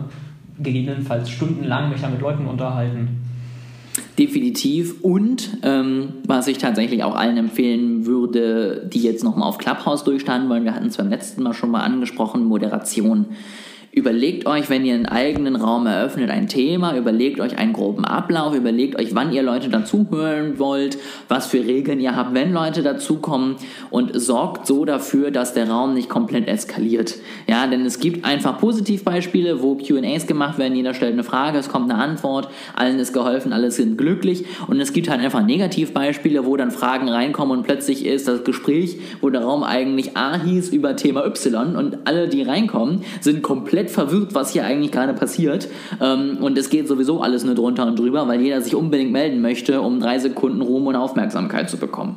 gegebenenfalls 0.59 1.29
stundenlang 1.29 1.90
mich 1.90 2.01
ja 2.01 2.09
mit 2.09 2.23
Leuten 2.23 2.47
unterhalten. 2.47 3.28
Definitiv. 4.18 5.02
Und 5.02 5.59
ähm, 5.62 6.14
was 6.26 6.48
ich 6.48 6.59
tatsächlich 6.59 7.04
auch 7.04 7.14
allen 7.14 7.37
empfehlen 7.37 8.04
würde, 8.04 8.88
die 8.92 9.02
jetzt 9.02 9.22
nochmal 9.22 9.48
auf 9.48 9.59
Clubhouse 9.59 10.02
durchstarten 10.02 10.48
wollen, 10.48 10.64
wir 10.64 10.74
hatten 10.74 10.88
es 10.88 10.96
beim 10.96 11.09
letzten 11.09 11.44
Mal 11.44 11.54
schon 11.54 11.70
mal 11.70 11.83
angesprochen, 11.83 12.44
Moderation. 12.44 13.26
Überlegt 13.90 14.46
euch, 14.46 14.68
wenn 14.68 14.85
ihr 14.85 14.94
einen 14.94 15.07
eigenen 15.07 15.57
Raum 15.57 15.87
eröffnet, 15.87 16.29
ein 16.29 16.46
Thema, 16.46 16.94
überlegt 16.94 17.40
euch 17.40 17.57
einen 17.57 17.72
groben 17.72 18.05
Ablauf, 18.05 18.55
überlegt 18.55 18.98
euch, 19.01 19.14
wann 19.14 19.33
ihr 19.33 19.42
Leute 19.42 19.70
dazuhören 19.70 20.59
wollt, 20.59 20.98
was 21.29 21.46
für 21.46 21.66
Regeln 21.66 21.98
ihr 21.98 22.14
habt, 22.14 22.35
wenn 22.35 22.53
Leute 22.53 22.83
dazukommen 22.83 23.57
und 23.88 24.11
sorgt 24.14 24.66
so 24.66 24.85
dafür, 24.85 25.31
dass 25.31 25.55
der 25.55 25.70
Raum 25.70 25.94
nicht 25.94 26.11
komplett 26.11 26.48
eskaliert. 26.48 27.14
Ja, 27.46 27.66
denn 27.66 27.87
es 27.87 27.98
gibt 27.98 28.27
einfach 28.27 28.59
Positivbeispiele, 28.59 29.62
wo 29.62 29.77
QAs 29.77 30.27
gemacht 30.27 30.59
werden, 30.59 30.77
jeder 30.77 30.92
stellt 30.92 31.14
eine 31.14 31.24
Frage, 31.24 31.57
es 31.57 31.70
kommt 31.70 31.90
eine 31.90 32.01
Antwort, 32.01 32.51
allen 32.77 32.98
ist 32.98 33.14
geholfen, 33.14 33.55
alle 33.55 33.70
sind 33.70 33.96
glücklich 33.96 34.44
und 34.66 34.79
es 34.81 34.92
gibt 34.92 35.09
halt 35.09 35.22
einfach 35.22 35.42
Negativbeispiele, 35.42 36.44
wo 36.44 36.59
dann 36.59 36.72
Fragen 36.72 37.09
reinkommen 37.09 37.57
und 37.57 37.64
plötzlich 37.64 38.05
ist 38.05 38.29
das 38.29 38.44
Gespräch, 38.44 38.98
wo 39.22 39.31
der 39.31 39.42
Raum 39.42 39.62
eigentlich 39.64 40.14
A 40.14 40.38
hieß 40.38 40.68
über 40.68 40.94
Thema 40.94 41.24
Y 41.24 41.74
und 41.74 42.07
alle, 42.07 42.29
die 42.29 42.42
reinkommen, 42.42 43.03
sind 43.22 43.42
komplett 43.42 43.78
komplett 43.79 43.91
verwirrt, 43.91 44.35
was 44.35 44.53
hier 44.53 44.64
eigentlich 44.64 44.93
gerade 44.93 45.14
passiert. 45.14 45.69
Ähm, 46.01 46.38
und 46.41 46.59
es 46.59 46.71
geht 46.71 46.88
sowieso 46.88 47.23
alles 47.23 47.45
nur 47.45 47.55
drunter 47.55 47.87
und 47.87 47.99
drüber, 47.99 48.27
weil 48.29 48.41
jeder 48.41 48.61
sich 48.61 48.75
unbedingt 48.75 49.12
melden 49.12 49.41
möchte, 49.41 49.81
um 49.81 50.01
drei 50.01 50.19
Sekunden 50.19 50.61
Ruhm 50.61 50.87
und 50.87 50.97
Aufmerksamkeit 50.97 51.71
zu 51.71 51.77
bekommen. 51.77 52.17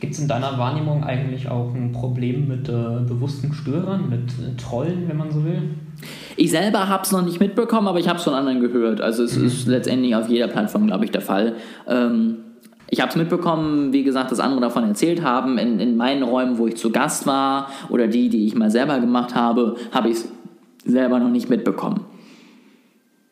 Gibt 0.00 0.14
es 0.14 0.20
in 0.20 0.28
deiner 0.28 0.58
Wahrnehmung 0.58 1.04
eigentlich 1.04 1.48
auch 1.48 1.72
ein 1.74 1.92
Problem 1.92 2.48
mit 2.48 2.68
äh, 2.68 2.72
bewussten 3.06 3.52
Störern, 3.52 4.08
mit 4.08 4.30
äh, 4.32 4.56
Trollen, 4.60 5.08
wenn 5.08 5.16
man 5.16 5.30
so 5.30 5.44
will? 5.44 5.62
Ich 6.36 6.50
selber 6.50 6.88
habe 6.88 7.04
es 7.04 7.12
noch 7.12 7.24
nicht 7.24 7.40
mitbekommen, 7.40 7.88
aber 7.88 7.98
ich 8.00 8.08
habe 8.08 8.18
es 8.18 8.24
von 8.24 8.34
anderen 8.34 8.60
gehört. 8.60 9.00
Also 9.00 9.22
es 9.22 9.36
mhm. 9.36 9.46
ist 9.46 9.66
letztendlich 9.66 10.14
auf 10.16 10.28
jeder 10.28 10.48
Plattform, 10.48 10.86
glaube 10.86 11.04
ich, 11.04 11.10
der 11.10 11.20
Fall. 11.20 11.54
Ähm, 11.86 12.38
ich 12.90 13.00
habe 13.00 13.10
es 13.10 13.16
mitbekommen, 13.16 13.92
wie 13.92 14.04
gesagt, 14.04 14.30
dass 14.30 14.40
andere 14.40 14.60
davon 14.60 14.84
erzählt 14.84 15.22
haben. 15.22 15.58
In, 15.58 15.80
in 15.80 15.96
meinen 15.96 16.22
Räumen, 16.22 16.58
wo 16.58 16.66
ich 16.66 16.76
zu 16.76 16.90
Gast 16.90 17.26
war 17.26 17.68
oder 17.88 18.08
die, 18.08 18.28
die 18.28 18.46
ich 18.46 18.54
mal 18.54 18.70
selber 18.70 19.00
gemacht 19.00 19.34
habe, 19.34 19.76
habe 19.92 20.08
ich 20.08 20.16
es 20.16 20.28
selber 20.84 21.18
noch 21.18 21.30
nicht 21.30 21.48
mitbekommen. 21.48 22.00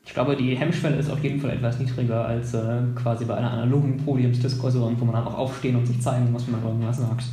Ich 0.04 0.14
glaube, 0.14 0.36
die 0.36 0.56
Hemmschwelle 0.56 0.96
ist 0.96 1.10
auf 1.10 1.22
jeden 1.22 1.40
Fall 1.40 1.50
etwas 1.50 1.78
niedriger 1.78 2.24
als 2.24 2.54
äh, 2.54 2.80
quasi 2.96 3.24
bei 3.24 3.34
einer 3.34 3.52
analogen 3.52 3.98
Podiumsdiskussion, 3.98 4.96
wo 4.98 5.04
man 5.04 5.14
dann 5.14 5.24
auch 5.24 5.38
aufstehen 5.38 5.76
und 5.76 5.86
sich 5.86 6.00
zeigen 6.00 6.32
muss, 6.32 6.46
wenn 6.46 6.54
man 6.54 6.64
irgendwas 6.64 6.98
sagt. 6.98 7.24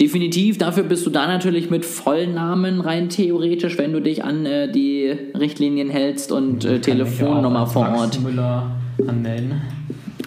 Definitiv, 0.00 0.58
dafür 0.58 0.84
bist 0.84 1.06
du 1.06 1.10
da 1.10 1.26
natürlich 1.26 1.70
mit 1.70 1.84
Vollnamen 1.84 2.80
rein 2.80 3.08
theoretisch, 3.08 3.78
wenn 3.78 3.92
du 3.92 4.00
dich 4.00 4.24
an 4.24 4.46
äh, 4.46 4.70
die 4.70 5.14
Richtlinien 5.38 5.88
hältst 5.88 6.32
und 6.32 6.64
äh, 6.64 6.80
Telefonnummer 6.80 7.66
vor 7.66 7.88
Ort. 7.88 8.20
Müller 8.20 8.70
anmelden. 9.06 9.60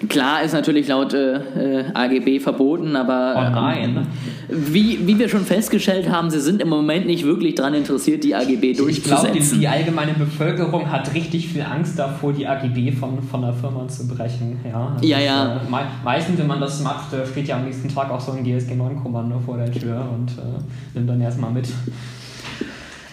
Klar 0.10 0.44
ist 0.44 0.54
natürlich 0.54 0.88
laut 0.88 1.14
äh, 1.14 1.86
AGB 1.94 2.40
verboten, 2.40 2.96
aber 2.96 3.36
oh 3.36 3.56
nein. 3.56 3.98
Ähm, 3.98 4.08
wie, 4.50 5.06
wie 5.06 5.20
wir 5.20 5.28
schon 5.28 5.46
festgestellt 5.46 6.10
haben, 6.10 6.30
sie 6.30 6.40
sind 6.40 6.62
im 6.62 6.70
Moment 6.70 7.06
nicht 7.06 7.26
wirklich 7.26 7.56
daran 7.56 7.74
interessiert, 7.74 8.24
die 8.24 8.34
AGB 8.34 8.74
durchzusetzen. 8.74 9.36
Ich 9.36 9.50
glaube, 9.50 9.60
die 9.60 9.68
allgemeine 9.68 10.14
Bevölkerung 10.14 10.90
hat 10.90 11.14
richtig 11.14 11.50
viel 11.50 11.64
Angst 11.64 12.00
davor, 12.00 12.32
die 12.32 12.48
AGB 12.48 12.92
von, 12.92 13.22
von 13.22 13.42
der 13.42 13.54
Firma 13.54 13.88
zu 13.88 14.08
brechen. 14.08 14.60
Ja, 14.64 14.96
das 14.96 15.08
ja. 15.08 15.20
ja. 15.20 15.56
Äh, 15.56 15.60
meistens, 16.04 16.38
wenn 16.40 16.48
man 16.48 16.62
das 16.62 16.82
macht, 16.82 17.14
äh, 17.14 17.26
steht 17.26 17.48
ja 17.48 17.58
am 17.58 17.66
nächsten 17.66 17.94
Tag 17.94 18.10
auch 18.10 18.22
so 18.22 18.32
ein 18.32 18.44
GSG-9-Kommando 18.46 19.40
vor 19.40 19.58
der 19.58 19.72
Tür 19.72 20.08
und 20.14 20.32
äh, 20.32 20.60
nimmt 20.94 21.10
dann 21.10 21.22
erstmal 21.22 21.52
mit. 21.52 21.68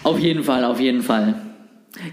Auf 0.03 0.19
jeden 0.19 0.43
Fall, 0.43 0.63
auf 0.63 0.79
jeden 0.79 1.01
Fall. 1.01 1.35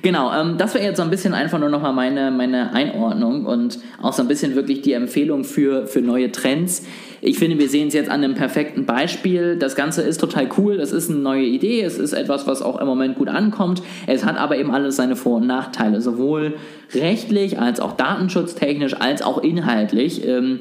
Genau, 0.03 0.33
ähm, 0.33 0.59
das 0.59 0.75
wäre 0.75 0.85
jetzt 0.85 0.97
so 0.97 1.03
ein 1.03 1.11
bisschen 1.11 1.35
einfach 1.35 1.59
nur 1.59 1.69
nochmal 1.69 1.93
meine, 1.93 2.31
meine 2.31 2.73
Einordnung 2.73 3.47
und 3.47 3.79
auch 4.01 4.13
so 4.13 4.23
ein 4.23 4.29
bisschen 4.29 4.55
wirklich 4.55 4.83
die 4.83 4.93
Empfehlung 4.93 5.45
für, 5.45 5.87
für 5.87 6.01
neue 6.01 6.31
Trends. 6.31 6.85
Ich 7.21 7.39
finde, 7.39 7.59
wir 7.59 7.69
sehen 7.69 7.89
es 7.89 7.95
jetzt 7.95 8.11
an 8.11 8.23
einem 8.23 8.35
perfekten 8.35 8.85
Beispiel. 8.85 9.57
Das 9.57 9.77
Ganze 9.77 10.03
ist 10.03 10.21
total 10.21 10.49
cool, 10.59 10.77
das 10.77 10.93
ist 10.93 11.11
eine 11.11 11.19
neue 11.21 11.45
Idee, 11.45 11.83
es 11.83 11.99
ist 11.99 12.13
etwas, 12.13 12.47
was 12.47 12.63
auch 12.63 12.81
im 12.81 12.87
Moment 12.87 13.17
gut 13.17 13.29
ankommt. 13.29 13.83
Es 14.07 14.25
hat 14.25 14.39
aber 14.39 14.57
eben 14.57 14.73
alles 14.73 14.97
seine 14.97 15.17
Vor- 15.17 15.37
und 15.37 15.47
Nachteile, 15.47 16.01
sowohl 16.01 16.55
rechtlich 16.95 17.59
als 17.59 17.81
auch 17.81 17.93
datenschutztechnisch 17.93 18.95
als 19.01 19.23
auch 19.23 19.39
inhaltlich. 19.39 20.27
Ähm, 20.27 20.61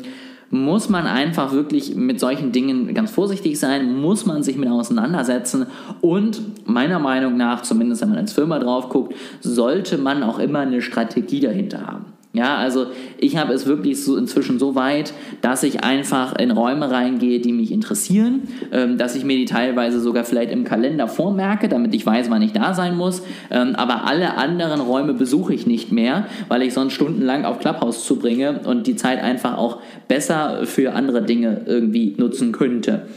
muss 0.51 0.89
man 0.89 1.07
einfach 1.07 1.53
wirklich 1.53 1.95
mit 1.95 2.19
solchen 2.19 2.51
Dingen 2.51 2.93
ganz 2.93 3.11
vorsichtig 3.11 3.57
sein, 3.59 3.99
muss 3.99 4.25
man 4.25 4.43
sich 4.43 4.57
mit 4.57 4.69
auseinandersetzen 4.69 5.65
und 6.01 6.67
meiner 6.67 6.99
Meinung 6.99 7.37
nach, 7.37 7.61
zumindest 7.61 8.01
wenn 8.01 8.09
man 8.09 8.19
als 8.19 8.33
Firma 8.33 8.59
drauf 8.59 8.89
guckt, 8.89 9.15
sollte 9.39 9.97
man 9.97 10.23
auch 10.23 10.39
immer 10.39 10.59
eine 10.59 10.81
Strategie 10.81 11.39
dahinter 11.39 11.87
haben. 11.87 12.05
Ja, 12.33 12.55
also 12.55 12.87
ich 13.17 13.35
habe 13.35 13.51
es 13.53 13.65
wirklich 13.65 14.01
so 14.01 14.15
inzwischen 14.15 14.57
so 14.57 14.73
weit, 14.73 15.13
dass 15.41 15.63
ich 15.63 15.83
einfach 15.83 16.33
in 16.35 16.51
Räume 16.51 16.89
reingehe, 16.89 17.41
die 17.41 17.51
mich 17.51 17.71
interessieren, 17.73 18.47
ähm, 18.71 18.97
dass 18.97 19.15
ich 19.15 19.25
mir 19.25 19.35
die 19.35 19.45
teilweise 19.45 19.99
sogar 19.99 20.23
vielleicht 20.23 20.49
im 20.51 20.63
Kalender 20.63 21.09
vormerke, 21.09 21.67
damit 21.67 21.93
ich 21.93 22.05
weiß, 22.05 22.29
wann 22.29 22.41
ich 22.41 22.53
da 22.53 22.73
sein 22.73 22.95
muss. 22.95 23.21
Ähm, 23.49 23.75
aber 23.75 24.05
alle 24.05 24.37
anderen 24.37 24.79
Räume 24.79 25.13
besuche 25.13 25.53
ich 25.53 25.67
nicht 25.67 25.91
mehr, 25.91 26.25
weil 26.47 26.61
ich 26.61 26.73
sonst 26.73 26.93
stundenlang 26.93 27.43
auf 27.43 27.59
Clubhouse 27.59 28.05
zubringe 28.05 28.61
und 28.63 28.87
die 28.87 28.95
Zeit 28.95 29.21
einfach 29.21 29.57
auch 29.57 29.81
besser 30.07 30.65
für 30.65 30.93
andere 30.93 31.23
Dinge 31.23 31.63
irgendwie 31.65 32.15
nutzen 32.17 32.53
könnte. 32.53 33.07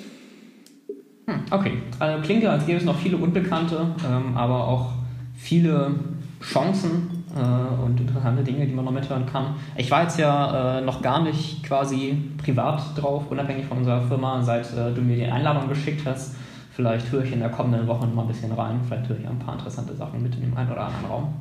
Hm, 1.26 1.36
okay, 1.52 1.78
also 2.00 2.20
klingt 2.20 2.42
ja, 2.42 2.50
als 2.50 2.66
gäbe 2.66 2.78
es 2.78 2.84
noch 2.84 2.98
viele 2.98 3.16
Unbekannte, 3.16 3.86
ähm, 4.04 4.36
aber 4.36 4.66
auch 4.66 4.90
viele 5.36 5.94
Chancen 6.42 7.23
äh, 7.36 7.82
und 7.84 8.00
interessante 8.00 8.42
Dinge, 8.42 8.66
die 8.66 8.72
man 8.72 8.84
noch 8.84 8.92
mithören 8.92 9.26
kann. 9.26 9.56
Ich 9.76 9.90
war 9.90 10.02
jetzt 10.02 10.18
ja 10.18 10.78
äh, 10.78 10.80
noch 10.82 11.02
gar 11.02 11.22
nicht 11.22 11.62
quasi 11.64 12.16
privat 12.38 12.80
drauf, 12.96 13.24
unabhängig 13.30 13.66
von 13.66 13.78
unserer 13.78 14.02
Firma, 14.02 14.42
seit 14.42 14.66
äh, 14.72 14.92
du 14.94 15.00
mir 15.00 15.16
die 15.16 15.26
Einladung 15.26 15.68
geschickt 15.68 16.06
hast. 16.06 16.34
Vielleicht 16.72 17.10
höre 17.12 17.22
ich 17.24 17.32
in 17.32 17.38
der 17.40 17.50
kommenden 17.50 17.86
Woche 17.86 18.06
noch 18.06 18.14
mal 18.14 18.22
ein 18.22 18.28
bisschen 18.28 18.50
rein. 18.52 18.80
Vielleicht 18.86 19.08
höre 19.08 19.18
ich 19.18 19.28
ein 19.28 19.38
paar 19.38 19.54
interessante 19.54 19.94
Sachen 19.94 20.22
mit 20.22 20.34
in 20.34 20.40
dem 20.42 20.56
einen 20.56 20.70
oder 20.72 20.86
anderen 20.86 21.06
Raum. 21.06 21.34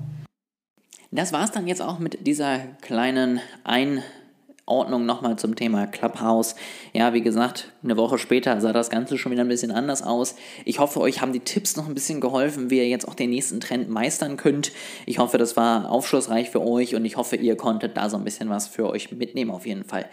Das 1.11 1.31
war 1.33 1.43
es 1.43 1.51
dann 1.51 1.67
jetzt 1.67 1.81
auch 1.81 1.99
mit 1.99 2.25
dieser 2.25 2.57
kleinen 2.81 3.39
Ein- 3.63 4.01
Ordnung 4.65 5.05
nochmal 5.05 5.35
zum 5.35 5.57
Thema 5.57 5.87
Clubhouse. 5.87 6.55
Ja, 6.93 7.13
wie 7.13 7.21
gesagt, 7.21 7.73
eine 7.83 7.97
Woche 7.97 8.17
später 8.17 8.61
sah 8.61 8.71
das 8.71 8.89
Ganze 8.89 9.17
schon 9.17 9.33
wieder 9.33 9.41
ein 9.41 9.49
bisschen 9.49 9.71
anders 9.71 10.01
aus. 10.01 10.35
Ich 10.63 10.79
hoffe, 10.79 11.01
euch 11.01 11.19
haben 11.19 11.33
die 11.33 11.41
Tipps 11.41 11.75
noch 11.75 11.85
ein 11.85 11.93
bisschen 11.93 12.21
geholfen, 12.21 12.69
wie 12.69 12.77
ihr 12.77 12.87
jetzt 12.87 13.05
auch 13.05 13.13
den 13.13 13.31
nächsten 13.31 13.59
Trend 13.59 13.89
meistern 13.89 14.37
könnt. 14.37 14.71
Ich 15.05 15.19
hoffe, 15.19 15.37
das 15.37 15.57
war 15.57 15.91
aufschlussreich 15.91 16.49
für 16.49 16.61
euch 16.61 16.95
und 16.95 17.03
ich 17.03 17.17
hoffe, 17.17 17.35
ihr 17.35 17.57
konntet 17.57 17.97
da 17.97 18.09
so 18.09 18.15
ein 18.15 18.23
bisschen 18.23 18.49
was 18.49 18.67
für 18.67 18.89
euch 18.89 19.11
mitnehmen 19.11 19.51
auf 19.51 19.65
jeden 19.65 19.83
Fall. 19.83 20.05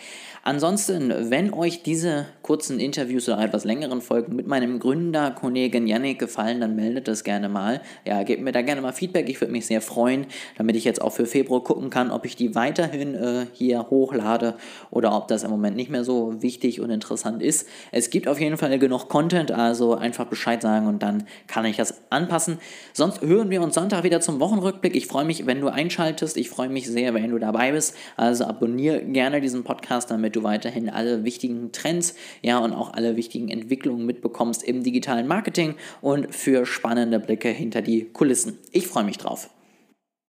Ansonsten, 0.43 1.31
wenn 1.31 1.55
euch 1.55 1.85
diese 1.85 2.27
kurzen 2.43 2.81
Interviews 2.81 3.29
oder 3.29 3.41
etwas 3.41 3.65
längeren 3.65 4.01
Folgen 4.01 4.35
mit 4.35 4.49
meinem 4.49 4.81
Gründer, 4.81 5.31
Kollegen 5.31 5.87
Yannick 5.87 6.19
gefallen, 6.19 6.61
dann 6.61 6.75
meldet 6.75 7.07
das 7.07 7.23
gerne 7.23 7.49
mal. 7.49 7.83
Ja, 8.05 8.25
gebt 8.25 8.43
mir 8.43 8.51
da 8.51 8.63
gerne 8.63 8.81
mal 8.81 8.93
Feedback, 8.93 9.29
ich 9.29 9.41
würde 9.41 9.53
mich 9.53 9.67
sehr 9.67 9.81
freuen, 9.81 10.27
damit 10.59 10.75
ich 10.75 10.85
jetzt 10.85 11.01
auch 11.01 11.13
für 11.13 11.27
Februar 11.27 11.63
gucken 11.63 11.91
kann, 11.91 12.11
ob 12.11 12.25
ich 12.25 12.35
die 12.35 12.57
weiterhin 12.57 13.15
äh, 13.15 13.47
hier 13.53 13.91
hochlade 13.91 14.40
oder 14.91 15.15
ob 15.15 15.29
das 15.29 15.43
im 15.43 15.51
Moment 15.51 15.77
nicht 15.77 15.91
mehr 15.91 16.05
so 16.05 16.43
wichtig 16.43 16.81
und 16.81 16.91
interessant 16.91 17.43
ist. 17.43 17.69
Es 17.93 18.11
gibt 18.11 18.29
auf 18.29 18.41
jeden 18.41 18.57
Fall 18.57 18.79
genug 18.79 19.09
Content, 19.09 19.53
also 19.53 19.95
einfach 19.95 20.27
Bescheid 20.27 20.63
sagen 20.63 20.87
und 20.87 21.03
dann 21.03 21.25
kann 21.47 21.65
ich 21.65 21.77
das 21.77 22.01
anpassen. 22.11 22.59
Sonst 22.93 23.21
hören 23.21 23.51
wir 23.51 23.63
uns 23.63 23.75
Sonntag 23.75 24.05
wieder 24.05 24.21
zum 24.21 24.41
Wochenrückblick. 24.41 24.97
Ich 24.97 25.07
freue 25.07 25.25
mich, 25.25 25.47
wenn 25.47 25.61
du 25.61 25.69
einschaltest. 25.69 26.37
Ich 26.37 26.49
freue 26.49 26.69
mich 26.69 26.89
sehr, 26.89 27.15
wenn 27.15 27.31
du 27.31 27.39
dabei 27.39 27.73
bist. 27.73 27.95
Also 28.17 28.45
abonniere 28.45 29.03
gerne 29.03 29.41
diesen 29.41 29.65
Podcast, 29.65 30.11
damit 30.11 30.31
damit 30.31 30.37
du 30.37 30.43
weiterhin 30.43 30.89
alle 30.89 31.25
wichtigen 31.25 31.73
Trends, 31.73 32.15
ja, 32.43 32.59
und 32.59 32.73
auch 32.73 32.93
alle 32.93 33.17
wichtigen 33.17 33.49
Entwicklungen 33.49 34.07
mitbekommst 34.07 34.63
im 34.63 34.83
digitalen 34.83 35.27
Marketing 35.27 35.75
und 36.01 36.35
für 36.35 36.67
spannende 36.67 37.19
Blicke 37.19 37.49
hinter 37.49 37.83
die 37.83 38.05
Kulissen. 38.05 38.59
Ich 38.71 38.87
freue 38.87 39.05
mich 39.05 39.19
drauf. 39.19 39.51